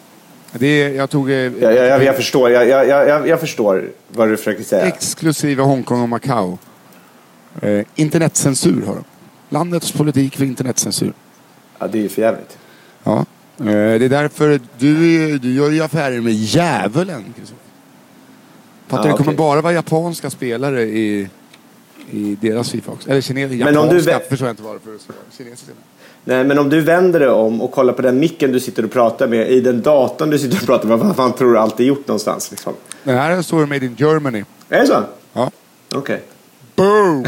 [0.58, 1.30] Det är, jag tog...
[1.30, 4.86] Eh, ja, ja, jag, jag, förstår, jag, jag, jag, förstår vad du försöker säga.
[4.86, 6.58] Exklusive Hongkong och Macao.
[7.62, 9.04] Eh, internetcensur har de.
[9.48, 11.12] Landets politik för internetcensur.
[11.78, 12.58] Ja, det är ju för jävligt.
[13.04, 13.18] Ja.
[13.58, 17.34] Eh, det är därför du, du gör ju affärer med djävulen.
[18.90, 21.28] Fattar ja, det kommer bara vara japanska spelare i,
[22.10, 23.10] i deras Fifa också.
[23.10, 24.02] Eller kines, japanska, Men om du...
[24.02, 24.98] förstår jag inte varför.
[25.38, 25.72] Kinesiska.
[26.24, 28.90] Nej, men om du vänder dig om och kollar på den micken du sitter och
[28.90, 31.80] pratar med i den datorn du sitter och pratar med, vad fan tror du allt
[31.80, 32.50] är gjort någonstans?
[32.50, 32.72] Liksom?
[33.04, 34.44] Den här står Made in Germany.
[34.68, 35.02] Är det så?
[35.32, 35.50] Ja.
[35.94, 35.98] Okej.
[35.98, 36.18] Okay.
[36.76, 37.24] Boom!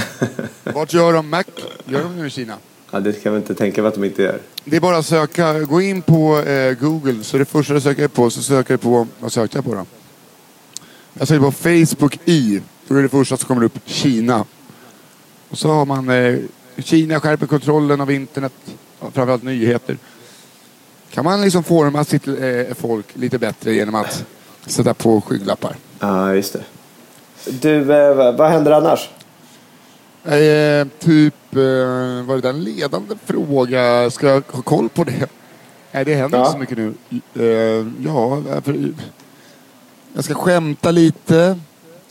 [0.74, 1.44] Vart gör de Mac?
[1.84, 2.54] Gör de nu i Kina?
[2.90, 4.38] Ja, det kan jag inte tänka mig att de inte gör.
[4.64, 5.60] Det är bara att söka.
[5.60, 7.24] Gå in på eh, Google.
[7.24, 9.06] Så det första du söker på så söker du på...
[9.20, 9.86] Vad sökte jag på då?
[11.14, 12.60] Jag söker på Facebook i.
[12.88, 14.44] Då är det första som kommer upp Kina.
[15.48, 16.38] Och så har man eh,
[16.78, 18.52] Kina skärper kontrollen av internet
[19.00, 19.96] framförallt nyheter.
[21.10, 22.34] Kan man liksom forma sitt eh,
[22.76, 24.24] folk lite bättre genom att
[24.66, 25.76] sätta på skygglappar.
[25.98, 26.62] Ja, just det.
[27.60, 29.08] Du, eh, vad händer annars?
[30.24, 34.10] Eh, typ, eh, var det en ledande fråga?
[34.10, 35.26] Ska jag ha koll på det?
[35.92, 36.44] Nej, det händer ja.
[36.44, 36.94] inte så mycket nu.
[37.34, 38.92] Eh, ja, för,
[40.14, 41.58] jag ska skämta lite.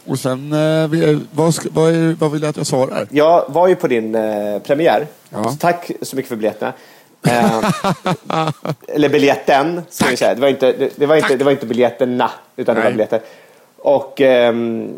[0.06, 3.08] Och sen, eh, vad, ska, vad, är, vad vill du att jag svarar?
[3.10, 5.08] Jag var ju på din eh, premiär.
[5.30, 5.56] Ja.
[5.60, 6.74] tack så mycket för biljetterna.
[7.28, 7.70] Eh,
[8.88, 10.36] eller biljetten, ska vi säga.
[10.36, 12.82] Det var inte, det, det var inte, det var inte biljetterna, utan Nej.
[12.84, 13.22] det var biljetter.
[13.78, 14.94] Och ehm,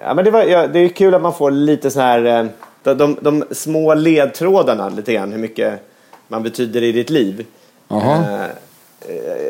[0.00, 2.46] ja, men det, var, ja, det är kul att man får lite så här, eh,
[2.82, 5.80] de, de, de, små ledtrådarna lite grann, hur mycket
[6.28, 7.46] man betyder i ditt liv.
[7.90, 8.46] Eh,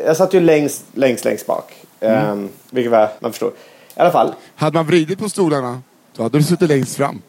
[0.05, 1.82] jag satt ju längst, längst, längst bak.
[2.03, 2.43] Mm.
[2.43, 3.49] Eh, vilket var, man förstår.
[3.49, 4.33] I alla fall.
[4.55, 5.81] Hade man vridit på stolarna,
[6.15, 7.21] då hade du suttit längst fram.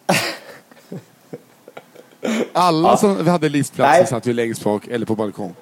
[2.52, 2.96] Alla ja.
[2.96, 5.54] som hade listplatser satt ju längst bak eller på balkong.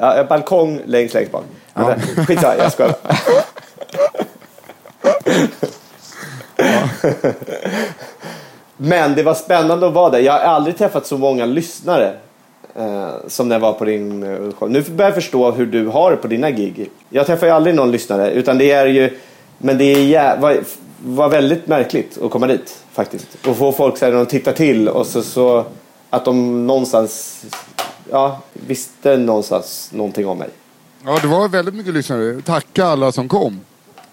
[0.00, 1.44] Ja, balkong längst längst bak.
[1.74, 1.94] Ja.
[2.26, 2.94] Skitsamma, jag skojar.
[8.76, 10.18] Men det var spännande att vara där.
[10.18, 12.16] Jag har aldrig träffat så många lyssnare
[13.26, 14.70] som när jag var på din eh, show.
[14.70, 16.90] Nu börjar jag förstå hur du har det på dina gig.
[17.08, 19.18] Jag träffar ju aldrig någon lyssnare utan det är ju
[19.58, 20.60] men det är jä- var,
[21.04, 23.46] var väldigt märkligt att komma dit faktiskt.
[23.46, 25.64] Och få folk så här, de tittar till och så, så
[26.10, 27.44] att de någonstans
[28.10, 30.48] ja, visste någonstans någonting om mig.
[31.04, 32.40] Ja, det var väldigt mycket lyssnare.
[32.42, 33.60] Tacka alla som kom.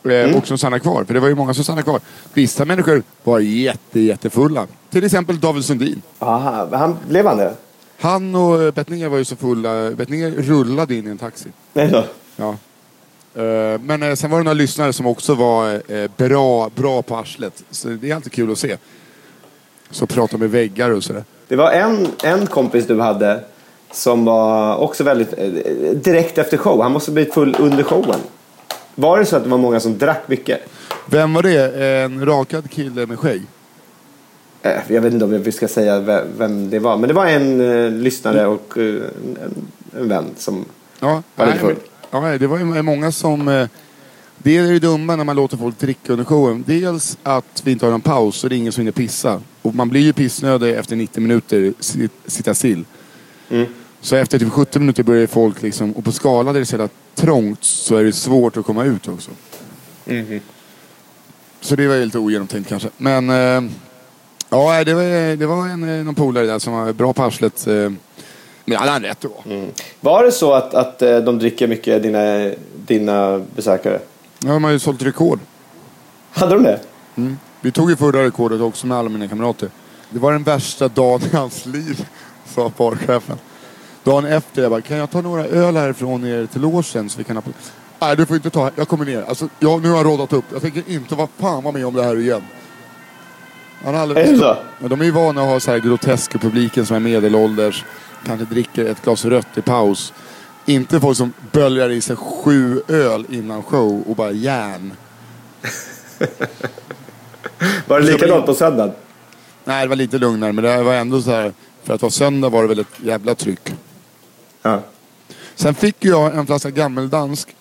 [0.06, 0.36] Eh, mm.
[0.36, 1.04] Och som stannade kvar.
[1.04, 2.00] För det var ju många som stannade kvar.
[2.34, 4.68] Vissa människor var jätte, jättefulla.
[4.90, 6.02] Till exempel David Sundin.
[6.20, 7.54] Aha, han, blev han det?
[8.00, 9.92] Han och Bettner var ju så fulla.
[9.92, 11.50] Bettner rullade in i en taxi.
[11.74, 12.04] Nej då.
[12.36, 12.56] Ja.
[13.38, 17.16] Eh, men eh, sen var det några lyssnare som också var eh, bra, bra på
[17.16, 17.64] arslet.
[17.72, 18.78] Så det är alltid kul att se.
[19.90, 21.24] Så prata med väggar och sådär.
[21.48, 23.44] Det var en, en kompis du hade
[23.92, 25.34] som var också väldigt
[26.04, 26.82] direkt efter show.
[26.82, 28.20] Han måste blivit full under showen.
[28.96, 30.60] Var det så att det var många som drack mycket?
[31.06, 31.84] Vem var det?
[31.84, 33.42] En rakad kille med skägg?
[34.88, 36.98] Jag vet inte om vi ska säga vem det var.
[36.98, 39.68] Men det var en lyssnare och en,
[40.00, 40.66] en vän som
[41.00, 41.76] ja, var lite full.
[42.12, 43.48] Ja, det var ju många som...
[43.48, 43.68] Eh,
[44.38, 46.64] det är det dumma när man låter folk dricka under showen.
[46.68, 49.42] Dels att vi inte har någon paus och det är ingen som hinner pissa.
[49.62, 51.74] Och man blir ju pissnödig efter 90 minuter
[52.26, 52.86] sitta still.
[53.50, 53.66] Mm.
[54.02, 55.92] Så efter typ 70 minuter börjar folk liksom...
[55.92, 58.84] Och på skala där det är så jävla trångt så är det svårt att komma
[58.84, 59.32] ut också.
[60.06, 60.40] Mm.
[61.62, 62.90] Så det var lite ogenomtänkt kanske.
[62.98, 63.30] Men...
[63.30, 63.72] Eh,
[64.50, 67.68] Ja, det var, det var en, eh, någon polare där som var bra på arslet.
[67.68, 67.92] eh,
[68.66, 69.32] Men han hade rätt då.
[70.00, 72.52] Var det så att, att eh, de dricker mycket, dina,
[72.88, 74.00] dina besökare?
[74.40, 75.40] Ja, de har ju sålt rekord.
[76.32, 76.80] Hade de det?
[77.62, 79.70] Vi tog ju förra rekordet också med alla mina kamrater.
[80.10, 82.08] Det var den värsta dagen i hans liv,
[82.56, 83.38] sa barchefen.
[84.04, 87.24] Dagen efter, jag bara, kan jag ta några öl härifrån er till logen så vi
[87.24, 87.42] kan.
[88.00, 89.24] Nej, du får inte ta, jag kommer ner.
[89.28, 90.46] Alltså, jag, nu har jag rådat upp.
[90.52, 92.42] Jag tänker inte vara fan vara med om det här igen.
[93.84, 94.26] Han har aldrig...
[94.26, 94.58] Är det så?
[94.82, 97.86] Ja, de är ju vana att ha så här groteska publiken som är medelålders.
[98.26, 100.14] Kanske dricker ett glas rött i paus.
[100.66, 104.94] Inte folk som böljar i sig sju öl innan show och bara järn.
[107.88, 108.94] Var det likadant på söndagen?
[109.64, 111.54] Nej, det var lite lugnare men det var ändå så här.
[111.84, 113.74] För att vara söndag var det väl ett jävla tryck.
[114.62, 114.82] Ja.
[115.56, 117.56] Sen fick jag en flaska gammeldansk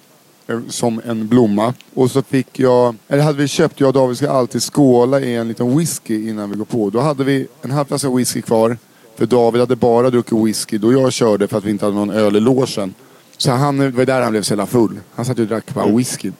[0.48, 1.74] Eh, som en blomma.
[1.94, 5.34] Och så fick jag, eller hade vi köpt, jag och David ska alltid skåla i
[5.34, 6.90] en liten whisky innan vi går på.
[6.90, 8.78] Då hade vi en halv flaska whisky kvar.
[9.16, 12.10] För David hade bara druckit whisky då jag körde för att vi inte hade någon
[12.10, 12.94] öl i logen.
[13.36, 15.00] Så han, det var där han blev så jävla full.
[15.14, 16.32] Han satt ju och drack bara whisky.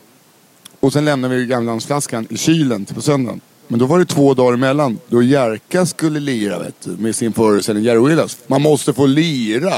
[0.80, 3.40] Och sen lämnade vi Gamlandsflaskan i kylen till på söndagen.
[3.68, 7.32] Men då var det två dagar emellan då Jerka skulle lira vet du, med sin
[7.32, 8.38] föreställning Jerry Willis.
[8.46, 9.74] Man måste få lira.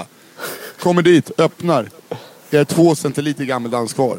[0.81, 1.89] Kommer dit, öppnar.
[2.51, 4.19] Det är två centiliter gammeldans kvar.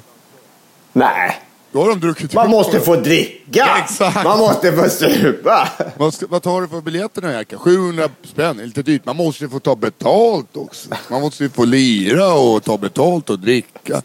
[0.94, 1.42] Nej.
[1.72, 3.78] Då har de druckit Man upp måste få dricka!
[3.84, 4.24] Exakt.
[4.24, 5.70] Man måste få supa!
[5.98, 7.58] Vad, ska, vad tar du för biljetterna Jerka?
[7.58, 9.06] 700 spänn, lite dyrt.
[9.06, 10.89] Man måste ju få ta betalt också.
[11.10, 14.02] Man måste ju få lira och ta betalt och dricka.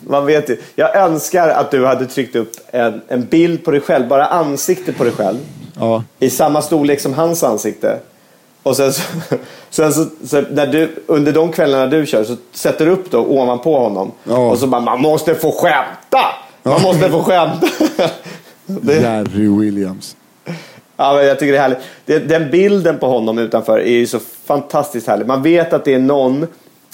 [0.00, 0.60] Man vet ju.
[0.74, 4.92] Jag önskar att du hade tryckt upp en, en bild på dig själv, bara ansikte
[4.92, 5.38] på dig själv.
[5.74, 6.04] Ja.
[6.18, 8.00] I samma storlek som hans ansikte.
[8.68, 9.02] Och sen, så,
[9.70, 13.18] sen så, så när du, under de kvällarna du kör så sätter du upp då
[13.18, 14.12] ovanpå honom.
[14.24, 14.36] Ja.
[14.36, 16.24] Och så bara, man måste få skämta!
[16.62, 17.66] Man måste få skämta!
[18.66, 20.16] det, Jerry Williams.
[20.96, 21.78] ja, men jag tycker det är härligt.
[22.04, 25.26] Det, den bilden på honom utanför är ju så fantastiskt härlig.
[25.26, 26.46] Man vet att det är någon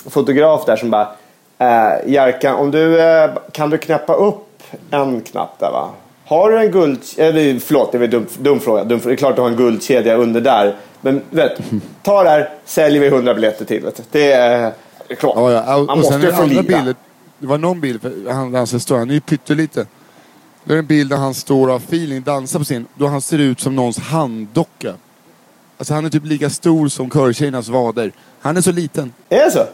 [0.06, 1.08] fotograf där som bara,
[1.58, 5.88] eh, Jerka, om du, eh, kan du knäppa upp en knapp där va?
[6.26, 7.00] Har du en guld...
[7.16, 8.84] Eller, förlåt, det en dum, dum fråga.
[8.84, 10.74] Dum, det är klart du har en guldkedja under där.
[11.04, 11.60] Men vet,
[12.02, 13.84] ta det här, säljer vi 100 biljetter till.
[13.84, 14.02] Vet.
[14.10, 14.72] Det är
[15.18, 15.34] klart.
[15.36, 15.84] Ja, ja.
[15.86, 16.94] Man måste det få lida.
[17.38, 19.86] Det var någon bild, för han, hans restaurang, han är ju pytteliten.
[20.64, 22.86] Det är en bild där han står och har feeling, dansar på scen.
[22.94, 24.94] Då han ser ut som någons handdocka.
[25.78, 28.12] Alltså han är typ lika stor som körtjejernas vader.
[28.40, 29.12] Han är så liten.
[29.28, 29.66] Är det så?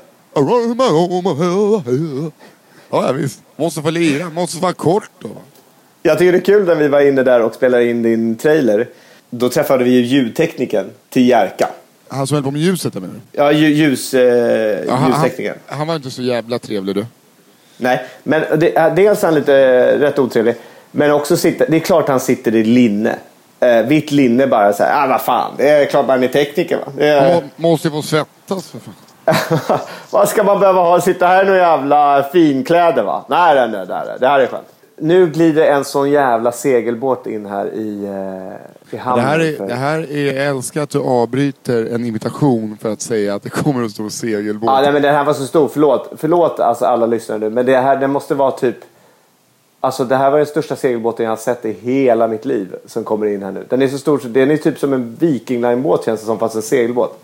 [2.91, 3.43] Ja, ja visst.
[3.57, 5.29] Måste få lira, måste vara kort då.
[6.03, 8.89] Jag tycker det är kul när vi var inne där och spelade in din trailer.
[9.31, 11.69] Då träffade vi ju ljudteknikern till Jerka.
[12.09, 13.21] Han som höll på med ljuset där menar du?
[13.33, 15.57] Ja, lju- ljus, eh, Ja, han, han, ljusteknikern.
[15.67, 17.07] han var inte så jävla trevlig du.
[17.77, 20.55] Nej, men det, är- dels är han lite eh, rätt otrevlig.
[20.91, 23.17] Men också sitter, det är klart han sitter i linne.
[23.61, 26.77] Eh, vitt linne bara så här, ah, vad fan, det är klart man är tekniker
[26.77, 26.93] va.
[26.97, 29.79] Det är, Han må- måste ju få svettas för fan.
[30.11, 33.25] vad ska man behöva ha, sitta här i några jävla finkläder va?
[33.29, 34.67] Nej, nej, nej, nej, nej, det här är skönt.
[35.03, 38.57] Nu glider en sån jävla segelbåt in här i, eh, i
[38.91, 39.27] Det hamnen.
[39.27, 43.35] här, är, det här är, jag älskar att du avbryter en imitation för att säga
[43.35, 44.71] att det kommer att stå segelbåt.
[44.71, 45.69] Ja, nej, men den här var så stor.
[45.69, 47.51] Förlåt, förlåt alltså alla lyssnare nu.
[47.51, 48.77] Men det här det måste vara typ...
[49.81, 52.75] Alltså det här var den största segelbåten jag har sett i hela mitt liv.
[52.87, 53.65] Som kommer in här nu.
[53.69, 56.55] Den är så stor den är typ som en Viking Line-båt känns det som fast
[56.57, 57.19] en segelbåt.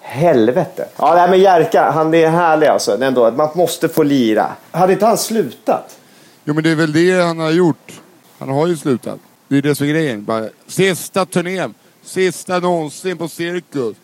[0.00, 0.86] Helvete.
[0.96, 3.02] Ja, det här med Jerka, han är härlig alltså.
[3.02, 3.30] Ändå.
[3.30, 4.46] Man måste få lira.
[4.70, 5.98] Hade inte han slutat?
[6.44, 8.00] Jo men det är väl det han har gjort.
[8.38, 9.20] Han har ju slutat.
[9.48, 10.24] Det är det som är grejen.
[10.24, 11.74] Bara, sista turnén.
[12.02, 13.96] Sista någonsin på Cirkus.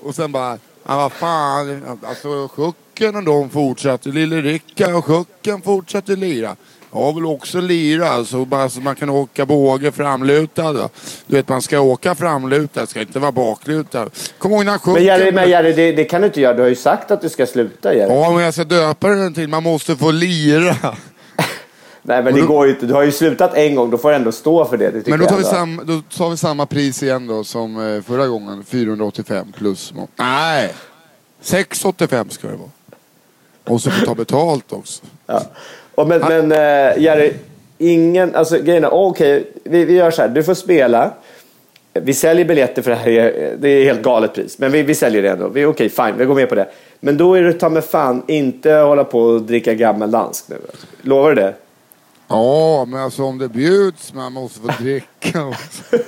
[0.00, 1.98] Och sen bara, ja vad fan.
[2.02, 4.08] Alltså Schucken och de fortsatte.
[4.08, 6.56] Lille Ricka och Schucken fortsatte lira.
[6.92, 10.72] Jag vill också lira, alltså, bara så man kan åka båge framlutad.
[11.26, 14.10] Du vet, man ska åka framlutad, ska inte vara baklutad.
[14.38, 14.92] Kom ihåg när.
[14.92, 16.54] Men Jerry, men Jerry det, det kan du inte göra.
[16.54, 18.14] Du har ju sagt att du ska sluta Jerry.
[18.14, 20.76] Ja, men jag ska döpa den till Man måste få lira.
[22.02, 22.86] Nej, men det går ju inte.
[22.86, 23.90] Du har ju slutat en gång.
[23.90, 24.90] Då får du ändå stå för det.
[24.90, 28.02] det Men då tar, vi sam, då tar vi samma pris igen då som eh,
[28.02, 28.64] förra gången.
[28.64, 30.10] 485 plus moms.
[30.16, 30.74] Nej!
[31.40, 32.70] 685 ska det vara.
[33.64, 35.02] Och så får ta betalt också.
[35.26, 35.42] Ja.
[35.98, 37.32] Och men, men uh, Jerry,
[37.78, 41.10] ingen, alltså grejen är, okej, vi, vi gör så här, du får spela.
[41.92, 44.58] Vi säljer biljetter för det här, är- det är helt galet pris.
[44.58, 45.48] Men vi, vi säljer det ändå.
[45.48, 46.68] Vi, okej, fine, vi går med på det.
[47.00, 50.56] Men då är det ta med fan inte hålla på och dricka gammeldansk nu.
[51.02, 51.54] Lovar du det?
[52.28, 55.82] Ja, men alltså om det bjuds, man måste få dricka också.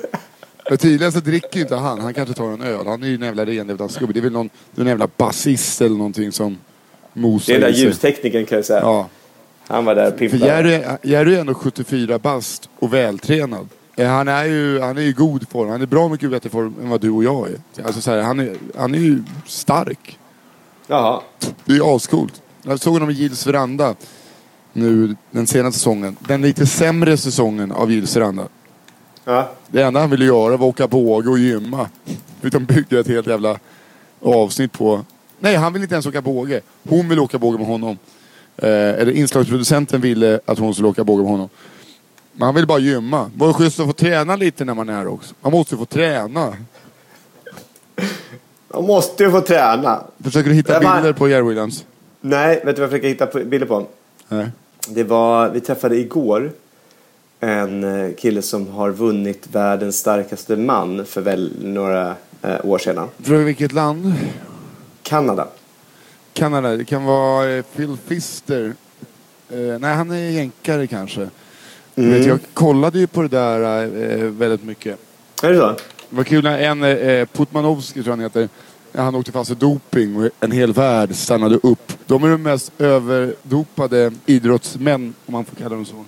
[0.68, 2.00] Men tydligen så dricker ju inte han.
[2.00, 2.86] Han kanske tar en öl.
[2.86, 4.12] Han är ju en jävla renlevnadsgubbe.
[4.12, 6.58] Det är väl någon, någon jävla basist eller någonting som
[7.14, 8.80] Det mosar är den där ljustekniken kan jag säga.
[8.80, 9.08] Ja.
[9.70, 10.46] Han var där och pimpade.
[10.46, 13.68] Jerry, Jerry är ändå 74 bast och vältränad.
[13.96, 15.70] Eh, Han är ju han är i god form.
[15.70, 17.84] Han är bra mycket bättre form än vad du och jag är.
[17.84, 20.18] Alltså så här, han, är han är ju stark.
[20.86, 21.20] Jaha.
[21.64, 22.42] Det är ascoolt.
[22.62, 23.94] Jag såg honom i Gills veranda
[24.72, 26.16] nu den senaste säsongen.
[26.20, 28.48] Den lite sämre säsongen av Gills veranda.
[29.24, 29.50] Ja.
[29.68, 31.88] Det enda han ville göra var åka båge och gymma.
[32.42, 33.58] Utan bygga ett helt jävla
[34.22, 35.04] avsnitt på...
[35.38, 36.60] Nej, han ville inte ens åka båge.
[36.88, 37.98] Hon ville åka båge med honom.
[38.62, 38.68] Eh,
[39.00, 41.48] eller inslagsproducenten ville att hon skulle åka båge med honom.
[42.32, 43.30] Men han ville bara gymma.
[43.36, 45.34] Var schysst att få träna lite när man är här också.
[45.40, 46.56] Man måste ju få träna.
[48.74, 50.04] Man måste ju få träna.
[50.24, 51.84] Försöker du hitta bara- bilder på Jerry Williams?
[52.20, 53.86] Nej, vet du vad jag försöker hitta bilder på?
[54.28, 54.48] Nej.
[54.88, 56.52] Det var, vi träffade igår
[57.40, 63.08] en eh, kille som har vunnit världens starkaste man för väl några eh, år sedan.
[63.22, 64.14] Från vilket land?
[65.02, 65.46] Kanada.
[66.34, 66.76] Kanada.
[66.76, 68.74] Det kan vara eh, Phil Fister.
[69.50, 71.28] Eh, nej, han är jänkare kanske.
[71.96, 72.10] Mm.
[72.10, 74.98] Vet, jag kollade ju på det där eh, väldigt mycket.
[75.42, 75.76] Är det så?
[76.10, 78.48] Det var kul när en, eh, Putmanovski tror jag han heter,
[78.92, 81.92] när han åkte fast för doping och en hel värld stannade upp.
[82.06, 86.04] De är de mest överdopade idrottsmän, om man får kalla dem så,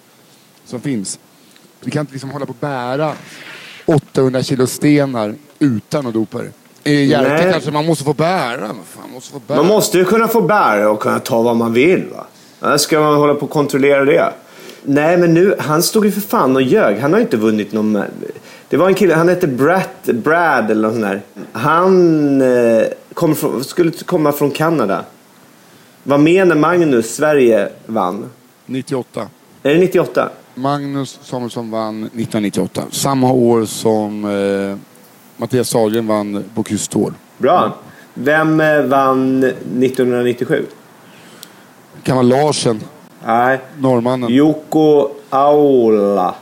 [0.65, 1.19] som finns.
[1.81, 3.15] Vi kan inte liksom hålla på och bära
[3.87, 6.53] 800 kilo stenar utan att dopa det.
[6.85, 7.53] I Jerka Nej.
[7.53, 8.59] kanske man måste få bära.
[8.59, 9.57] Fan, man måste få bära.
[9.57, 12.05] Man måste ju kunna få bära och kunna ta vad man vill.
[12.17, 12.27] Va?
[12.61, 14.33] Annars ska man hålla på och kontrollera det.
[14.83, 16.99] Nej, men nu, han stod ju för fan och ljög.
[16.99, 18.03] Han har ju inte vunnit någon...
[18.69, 21.23] Det var en kille, han hette Brad, Brad eller något sånt där.
[21.53, 25.05] Han eh, kom från, skulle komma från Kanada.
[26.03, 28.31] Var med när Magnus, Sverige, vann.
[28.67, 29.29] 98.
[29.63, 30.29] Är det 98?
[30.55, 32.83] Magnus Samuelsson vann 1998.
[32.91, 34.77] Samma år som eh,
[35.37, 37.15] Mattias Sahlgren vann på Kustår.
[37.39, 37.77] Bra.
[38.15, 40.67] Vem eh, vann 1997?
[42.03, 42.81] Kan vara Larsen,
[43.27, 43.61] Nej.
[43.79, 44.35] norrmannen.
[44.35, 46.35] Joko Aula.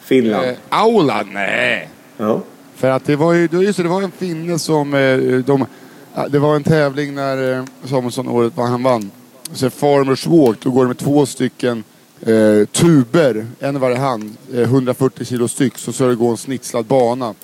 [0.00, 0.46] Finland.
[0.46, 1.22] Eh, Aula?
[1.32, 1.88] Nej.
[2.16, 2.40] Ja.
[2.76, 5.66] För att det var ju, just det, det var en finne som, eh, de,
[6.14, 9.10] ja, det var en tävling när eh, Samuelsson året var han vann.
[9.52, 11.84] Så Farmers Walk, då går det med två stycken
[12.20, 16.36] eh, tuber, en i varje hand, eh, 140 kilo styck, så ska det gå en
[16.36, 17.34] snitslad bana.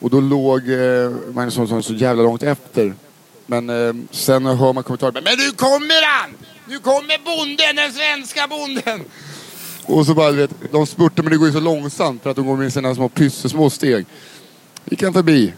[0.00, 2.94] Och då låg eh, Magnus Samuelsson så jävla långt efter.
[3.46, 5.12] Men eh, sen hör man kommentarer.
[5.12, 6.30] Men nu kommer han!
[6.66, 9.00] Nu kommer bonden, den svenska bonden!
[9.86, 12.36] Och så bara, du vet, de spurtar men det går ju så långsamt för att
[12.36, 14.06] de går med sina små pyssesmå steg.
[14.84, 15.52] Gick han förbi.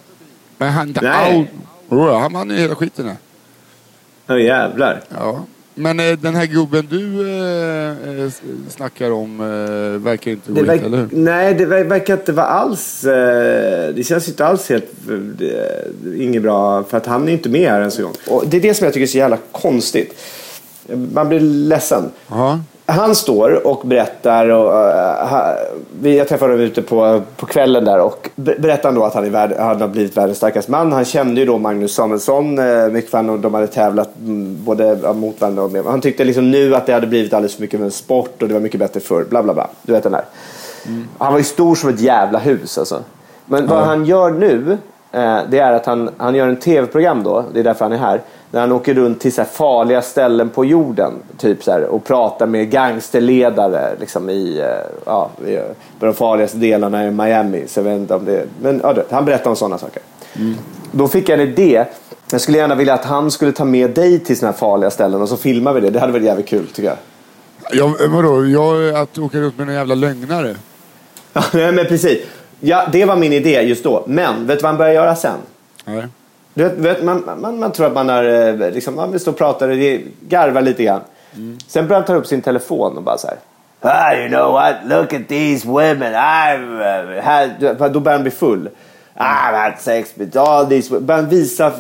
[0.59, 1.37] Men han, Nej.
[1.37, 1.47] Au,
[1.91, 3.17] Jo, han vann ju hela skiten.
[4.29, 5.03] Åh jävlar.
[5.09, 5.45] Ja.
[5.81, 8.31] Men eh, den här gubben du eh, eh,
[8.69, 11.09] snackar om eh, verkar inte Det gå verk- eller hur?
[11.13, 13.05] nej, det ver- verkar inte vara alls...
[13.05, 14.85] Eh, det känns inte alls helt...
[15.41, 18.15] Eh, inget bra, för att han är inte med här ens en gång.
[18.29, 20.15] Och det är det som jag tycker är så jävla konstigt.
[21.13, 22.11] Man blir ledsen.
[22.29, 22.61] Ja.
[22.91, 24.73] Han står och berättar, och,
[26.01, 29.25] vi- jag träffade honom ute på, på kvällen där och be- berättar då att han,
[29.25, 30.93] är värld, han har blivit världens starkaste man.
[30.93, 35.13] Han kände ju då Magnus Samuelsson eh, mycket fan och de hade tävlat mm, både
[35.15, 35.85] mot varandra och med.
[35.85, 38.49] Han tyckte liksom nu att det hade blivit alldeles för mycket av en sport och
[38.49, 39.25] det var mycket bättre förr.
[39.31, 39.69] Bla bla bla.
[39.83, 40.25] Du vet den där.
[41.19, 42.99] Han var ju stor som ett jävla hus alltså.
[43.47, 44.79] Men vad han gör nu,
[45.51, 48.21] det är att han, han gör en tv-program då, det är därför han är här.
[48.51, 51.13] När han åker runt till så farliga ställen på jorden.
[51.39, 54.67] Typ så här, och pratar med gangsterledare liksom i, eh,
[55.05, 55.63] ja, i eh,
[56.01, 57.65] de farligaste delarna i Miami.
[57.69, 60.03] Så jag inte om det, men ja, han berättar om sådana saker.
[60.93, 61.85] Då fick jag en idé.
[62.31, 65.23] Jag skulle gärna vilja att han skulle ta med dig till sådana här farliga ställen
[65.23, 65.91] och så filmar vi det.
[65.91, 66.99] Det hade varit jävligt kul tycker jag.
[67.73, 68.47] Ja, vadå?
[68.47, 70.57] Jag, att åka runt med en jävla lögnare?
[71.53, 72.19] Ja, men precis.
[72.61, 74.05] Ja, det var min idé just då.
[74.07, 75.39] Men vet du vad han börjar göra sen?
[75.85, 76.07] Nej.
[76.55, 79.31] Du vet, vet, man, man, man tror att man har, eh, liksom, man vill stå
[79.31, 79.77] och prata och
[80.21, 81.01] garva lite grann.
[81.67, 83.37] Sen börjar han ta upp sin telefon och bara så här.
[83.81, 84.75] Ah, you know what?
[84.85, 86.15] Look at these women.
[86.15, 87.51] I've had...
[87.93, 88.69] Då börjar han bli full.
[89.15, 91.07] I've had sex with all these women.
[91.07, 91.73] Börjar visa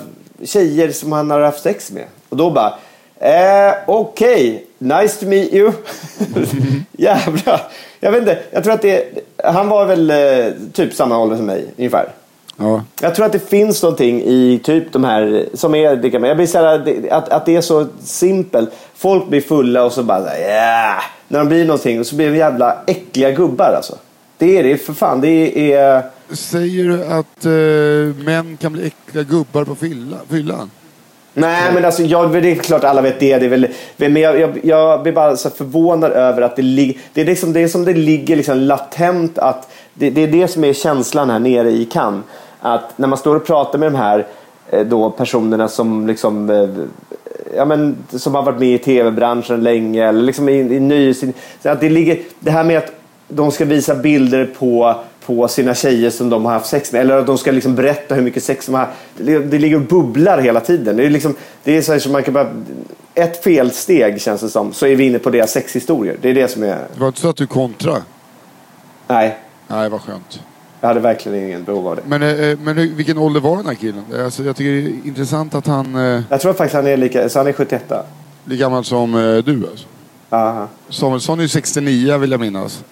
[0.44, 2.04] tjejer som han har haft sex med.
[2.28, 2.74] Och då bara...
[3.18, 5.72] Eh, Okej, nice to meet you.
[6.92, 7.60] Jävlar.
[8.00, 9.04] Jag vet inte, jag tror att det...
[9.44, 12.08] Han var väl eh, typ samma ålder som mig, ungefär.
[12.56, 12.84] Ja.
[13.00, 16.58] Jag tror att det finns någonting i typ de här som är jag blir så
[16.58, 18.70] här, att, att det är så simpelt.
[18.94, 21.02] Folk blir fulla och så bara här, yeah!
[21.28, 23.94] När de blir någonting och så blir de jävla äckliga gubbar alltså.
[24.38, 25.20] Det är det för fan.
[25.20, 26.02] Det är...
[26.32, 30.70] Säger du att eh, män kan bli äckliga gubbar på fylla, fyllan?
[31.34, 33.38] Nej men alltså jag, det är klart alla vet det.
[33.38, 37.00] det är väl, men jag, jag, jag blir bara så förvånad över att det ligger...
[37.14, 39.72] Det är, liksom, det är som det ligger liksom latent att...
[39.94, 42.24] Det, det är det som är känslan här nere i Cannes.
[42.60, 44.26] Att när man står och pratar med de här
[44.70, 46.68] eh, då personerna som liksom eh,
[47.56, 50.08] ja, men, som har varit med i tv-branschen länge.
[50.08, 51.32] Eller liksom i, i.
[51.62, 52.92] Så att det, ligger, det här med att
[53.30, 54.94] de ska visa bilder på,
[55.26, 57.00] på sina tjejer som de har haft sex med.
[57.00, 58.88] Eller att de ska liksom berätta hur mycket sex de har.
[59.16, 60.96] Det, det ligger och bubblar hela tiden.
[60.96, 62.50] Det är, liksom, det är så här som man kan bara...
[63.14, 66.16] Ett felsteg känns det som, så är vi inne på deras sexhistorier.
[66.22, 66.66] Det är det som är...
[66.94, 67.96] Det var inte så att du kontra?
[69.08, 70.40] Nej, Nej, vad skönt.
[70.80, 72.02] jag hade verkligen ingen behov av det.
[72.06, 74.04] Men, eh, men hur- vilken ålder var den här killen?
[74.24, 77.28] Alltså, jag tycker det är intressant att han eh, Jag tror faktiskt han är lika...
[77.28, 78.02] Så han är 71 är
[78.44, 79.86] lika gammal som eh, du alltså.
[80.30, 80.68] Aha.
[80.88, 82.84] Samuelsson är ju 69 vill jag minnas.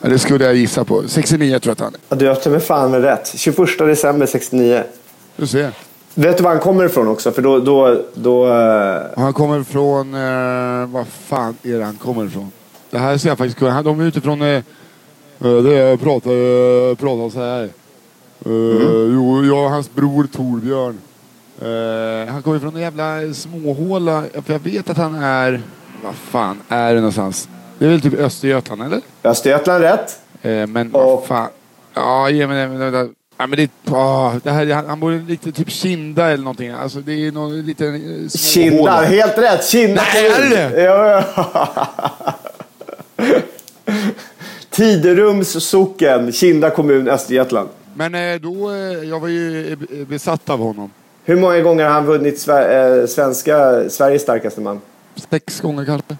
[0.00, 1.02] Ja, det skulle jag gissa på.
[1.06, 2.00] 69 tror jag att han är.
[2.08, 3.32] Ja, Du har till fan med rätt.
[3.36, 4.82] 21 december 69.
[5.36, 5.72] Du ser.
[6.14, 7.32] Vet du var han kommer ifrån också?
[7.32, 7.58] För då...
[7.58, 10.14] då, då eh, han kommer från...
[10.14, 12.50] Eh, vad fan är det han kommer ifrån?
[12.90, 13.82] Det här ser jag faktiskt kunna.
[13.82, 14.42] De är utifrån...
[14.42, 14.62] Eh, eh,
[15.40, 17.62] det jag pratar, eh, pratar så här.
[17.64, 17.70] Eh,
[19.14, 20.98] Jo, jag och hans bror Torbjörn.
[22.28, 24.24] Han kommer från en jävla småhåla.
[24.46, 25.62] För jag vet att han är...
[26.04, 27.48] Vad fan är det någonstans?
[27.78, 29.00] Det är väl typ Östergötland eller?
[29.24, 30.18] Östergötland rätt.
[30.42, 31.48] Eh, men Och- vad fan.
[31.94, 33.08] Ja, ge mig det.
[33.40, 36.70] Ja, men det, åh, det här, han, han bor lite typ Kinda eller någonting.
[36.70, 38.28] Alltså det är någon liten eh.
[38.38, 39.64] Kinda, helt rätt.
[39.66, 40.82] Kinda Nej, är det?
[40.82, 41.94] Ja, ja.
[44.70, 47.68] Tiderums socken, Kinda kommun, Östergötland.
[47.94, 49.76] Men eh, då, eh, jag var ju
[50.08, 50.90] besatt av honom.
[51.24, 54.80] Hur många gånger har han vunnit Sver- svenska, Sveriges starkaste man?
[55.30, 56.16] Sex gånger kanske.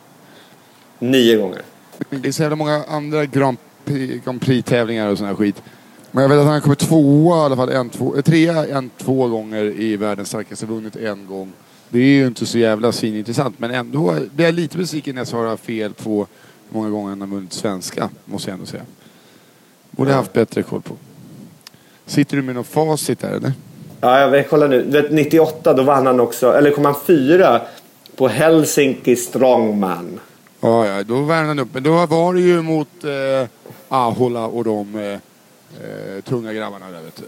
[0.99, 1.62] Nio gånger.
[2.11, 5.62] Det är så jävla många andra Grand Prix- Grand Prix-tävlingar och sån här skit.
[6.11, 8.66] Men jag vet att han har kommit tvåa i alla fall, en, två, eh, trea
[8.66, 11.53] en, två gånger i världens starkaste, vunnit en gång.
[11.88, 15.28] Det är ju inte så jävla svinintressant, men ändå blir jag lite besviken när jag
[15.28, 16.26] svarar fel på
[16.68, 18.82] hur många gånger han har vunnit svenska, måste jag ändå säga.
[19.90, 20.94] Borde jag haft bättre koll på.
[22.07, 23.53] Sitter du med någon facit där eller?
[24.01, 24.82] Ja, jag vet, kolla nu.
[24.82, 27.62] Vet, 98 då vann han också, eller kom han fyra
[28.16, 30.20] på Helsinki Strongman.
[30.61, 31.68] Ja, ja, då värmde han upp.
[31.72, 33.48] Men då var det ju mot eh,
[33.88, 37.24] Ahola och de eh, eh, tunga grabbarna där vet du.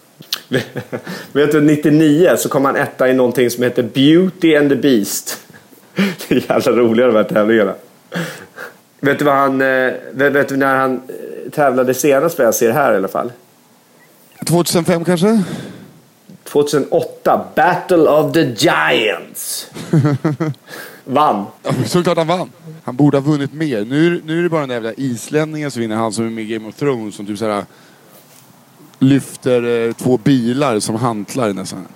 [1.41, 5.41] Vet du, 99 så kom han etta i någonting som heter Beauty and the Beast.
[6.29, 7.75] Det är jävla roliga de här tävlingarna.
[9.01, 9.61] Vet du vad han...
[9.61, 13.33] eh, Vet, du när han eh, tävlade senast vad jag ser här i alla fall?
[14.47, 15.43] 2005 kanske?
[16.45, 19.71] 2008, Battle of the Giants.
[21.11, 21.45] Vann.
[21.63, 22.51] Ja, såklart han vann.
[22.85, 23.85] Han borde ha vunnit mer.
[23.85, 25.97] Nu, nu är det bara den där jävla islänningen som vinner.
[25.97, 27.65] Han som är med i Game of Thrones som typ såhär
[28.99, 31.87] lyfter eh, två bilar som hantlar nästan.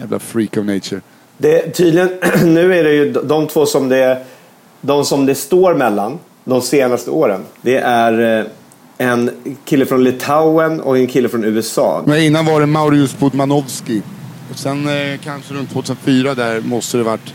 [0.00, 1.00] Jävla freak of nature.
[1.38, 2.10] Det, tydligen,
[2.44, 4.24] nu är det ju de två som det,
[4.80, 7.40] de som det står mellan de senaste åren.
[7.62, 8.46] Det är eh,
[8.98, 9.30] en
[9.64, 12.02] kille från Litauen och en kille från USA.
[12.06, 14.02] Men innan var det Maurius Budmanovski.
[14.54, 17.34] Sen eh, kanske runt 2004 där måste det varit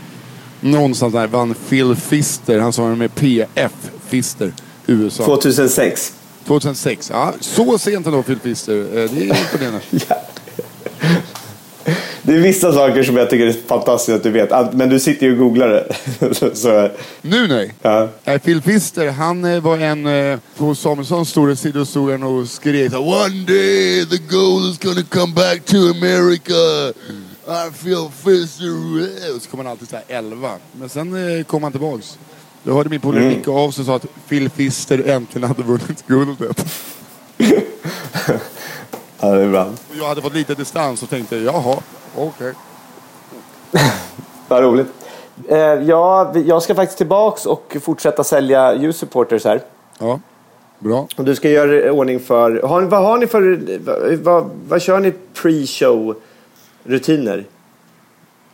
[0.64, 2.58] någonstans där vann Phil Fister.
[2.58, 3.72] Han som var med PF
[4.08, 4.52] Fister,
[4.86, 5.24] USA.
[5.24, 6.12] 2006.
[6.46, 7.10] 2006.
[7.10, 8.78] Ja, så sent ändå Phil Fister.
[8.78, 9.80] Eh, det är imponerande.
[12.26, 14.72] Det är vissa saker som jag tycker är fantastiskt att du vet.
[14.74, 16.54] Men du sitter ju och googlar det.
[16.56, 16.90] Så-
[17.22, 17.74] Nu nej.
[17.82, 18.08] ja.
[18.24, 20.06] Nej, Phil Fister, han eh, var en...
[20.06, 25.02] Eh, på Samuelssons stora sida stod han och skrek One day the gold is gonna
[25.08, 26.52] come back to America.
[27.46, 29.36] I feel Fister.
[29.36, 30.50] Och så kom han alltid så här 11.
[30.72, 32.18] Men sen eh, kom han tillbaks.
[32.62, 36.06] Då hörde min polare Micke av sig och sa att Phil Fister äntligen hade vunnit
[36.06, 36.66] guldet.
[39.20, 39.64] ja, det är bra.
[39.64, 41.76] Och jag hade fått lite distans och tänkte, jaha,
[42.16, 42.52] okej.
[44.48, 44.86] Vad roligt.
[45.48, 49.60] Eh, ja, jag ska faktiskt tillbaks och fortsätta sälja U-supporters här.
[49.98, 50.20] Ja,
[50.78, 51.08] bra.
[51.16, 52.62] Och du ska göra ordning för...
[52.62, 53.60] Har, vad har ni för...
[53.84, 56.14] Vad, vad, vad kör ni pre-show
[56.84, 57.44] rutiner?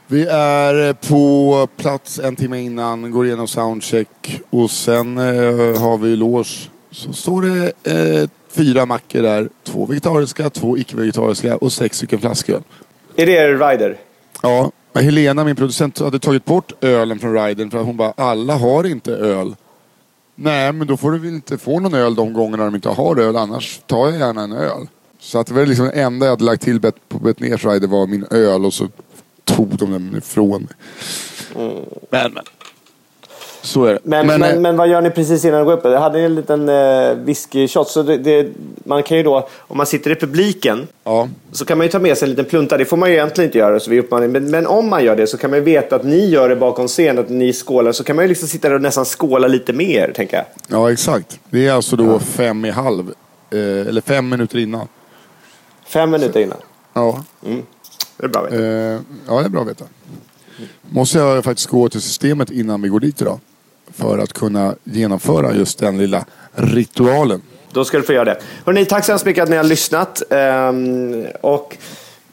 [0.07, 5.99] Vi är eh, på plats en timme innan, går igenom soundcheck och sen eh, har
[5.99, 6.70] vi lås.
[6.91, 9.49] Så står det eh, fyra mackor där.
[9.64, 12.62] Två vegetariska, två icke-vegetariska och sex stycken flasköl.
[13.16, 13.97] Är det er rider?
[14.43, 18.55] Ja, Helena, min producent, hade tagit bort ölen från riden för att hon bara, alla
[18.55, 19.57] har inte öl.
[20.35, 23.16] Nej, men då får du väl inte få någon öl de gångerna de inte har
[23.16, 24.87] öl, annars tar jag gärna en öl.
[25.21, 27.89] Så att det var liksom det enda jag hade lagt till bet- på Betnérs rider
[27.89, 28.89] var min öl och så
[29.45, 30.75] tog de den ifrån mig.
[32.11, 32.45] Men, men.
[33.62, 34.01] Så är det.
[34.05, 35.85] Men, men, eh, men, vad gör ni precis innan ni går upp?
[35.85, 36.75] Jag hade en liten eh,
[37.25, 37.85] whisky-shot.
[37.89, 38.49] Så det, det,
[38.85, 41.29] man kan ju då, om man sitter i publiken, Ja.
[41.53, 42.77] så kan man ju ta med sig en liten plunta.
[42.77, 43.81] Det får man ju egentligen inte göra.
[43.81, 46.05] Så vi uppmanar, men, men om man gör det så kan man ju veta att
[46.05, 47.93] ni gör det bakom scen, att ni skålar.
[47.93, 50.47] Så kan man ju liksom sitta där och nästan skåla lite mer, tänker jag.
[50.68, 51.41] ja, exakt.
[51.51, 53.12] Det är alltså då fem i halv.
[53.51, 53.59] Eh,
[53.89, 54.89] eller fem minuter innan.
[55.91, 56.59] Fem minuter innan.
[56.93, 57.24] Ja.
[58.16, 58.43] Det är bra.
[58.43, 58.64] Vet du.
[58.64, 59.84] Eh, ja, det är bra att veta.
[60.82, 63.41] måste jag faktiskt gå till systemet innan vi går dit idag.
[63.93, 67.43] För att kunna genomföra just den lilla ritualen.
[67.72, 68.41] Då ska du få göra det.
[68.64, 70.22] Hörrni, tack så hemskt mycket att ni har lyssnat.
[70.30, 71.76] Ehm, och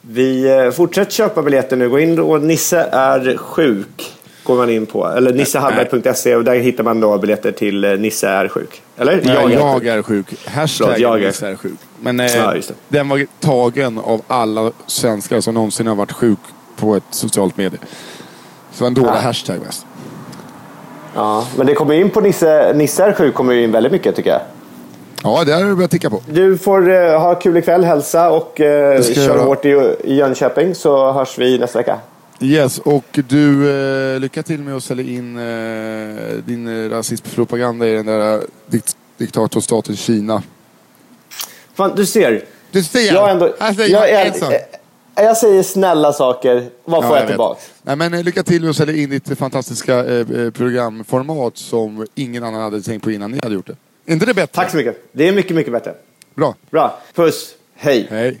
[0.00, 1.88] vi eh, fortsätter köpa biljetter nu.
[1.88, 4.17] Gå in och Nisse är sjuk.
[4.48, 5.06] Går man in på.
[5.06, 8.82] Eller nissehallberg.se och där hittar man då biljetter till eh, Nisse är sjuk.
[8.96, 9.20] Eller?
[9.24, 9.84] Nej, jag, sjuk.
[9.88, 10.26] är sjuk.
[10.46, 11.78] Hashtag jag är- Nisse är sjuk.
[12.00, 12.54] Men eh, Ja,
[12.88, 16.38] den var tagen av alla svenskar som någonsin har varit sjuk
[16.76, 17.78] på ett socialt medie.
[18.72, 19.14] Så en dålig Ah.
[19.20, 19.86] hashtag mest.
[21.14, 24.30] Ja, men det kommer in på Nisse, Nisse är sjuk kommer in väldigt mycket tycker
[24.30, 24.40] jag.
[25.22, 26.20] Ja, det har jag börjat ticka på.
[26.26, 29.68] Du får eh, ha kul ikväll, hälsa och eh, jag kör hårt i,
[30.04, 31.98] i Jönköping så hörs vi nästa vecka.
[32.40, 33.70] Yes, och du,
[34.14, 38.40] eh, lycka till med att sälja in eh, din eh, rasismpropaganda i den där eh,
[38.66, 40.42] dikt diktatorstaten Kina.
[41.74, 42.44] Fan, du ser.
[42.70, 43.12] Du ser!
[43.14, 44.52] Jag, ändå, säger jag, en sak.
[44.52, 46.68] eh, jag säger snälla saker.
[46.84, 47.30] Vad får jag, vet.
[47.30, 47.60] tillbaka?
[47.82, 52.44] Nej, men eh, lycka till med att sälja in ditt fantastiska eh, programformat som ingen
[52.44, 53.76] annan hade tänkt på innan ni hade gjort det.
[54.06, 54.54] Är inte det bättre?
[54.54, 55.08] Tack så mycket.
[55.12, 55.94] Det är mycket, mycket bättre.
[56.34, 56.54] Bra.
[56.70, 56.98] Bra.
[57.14, 57.54] Puss.
[57.74, 58.06] Hej.
[58.10, 58.40] Hej.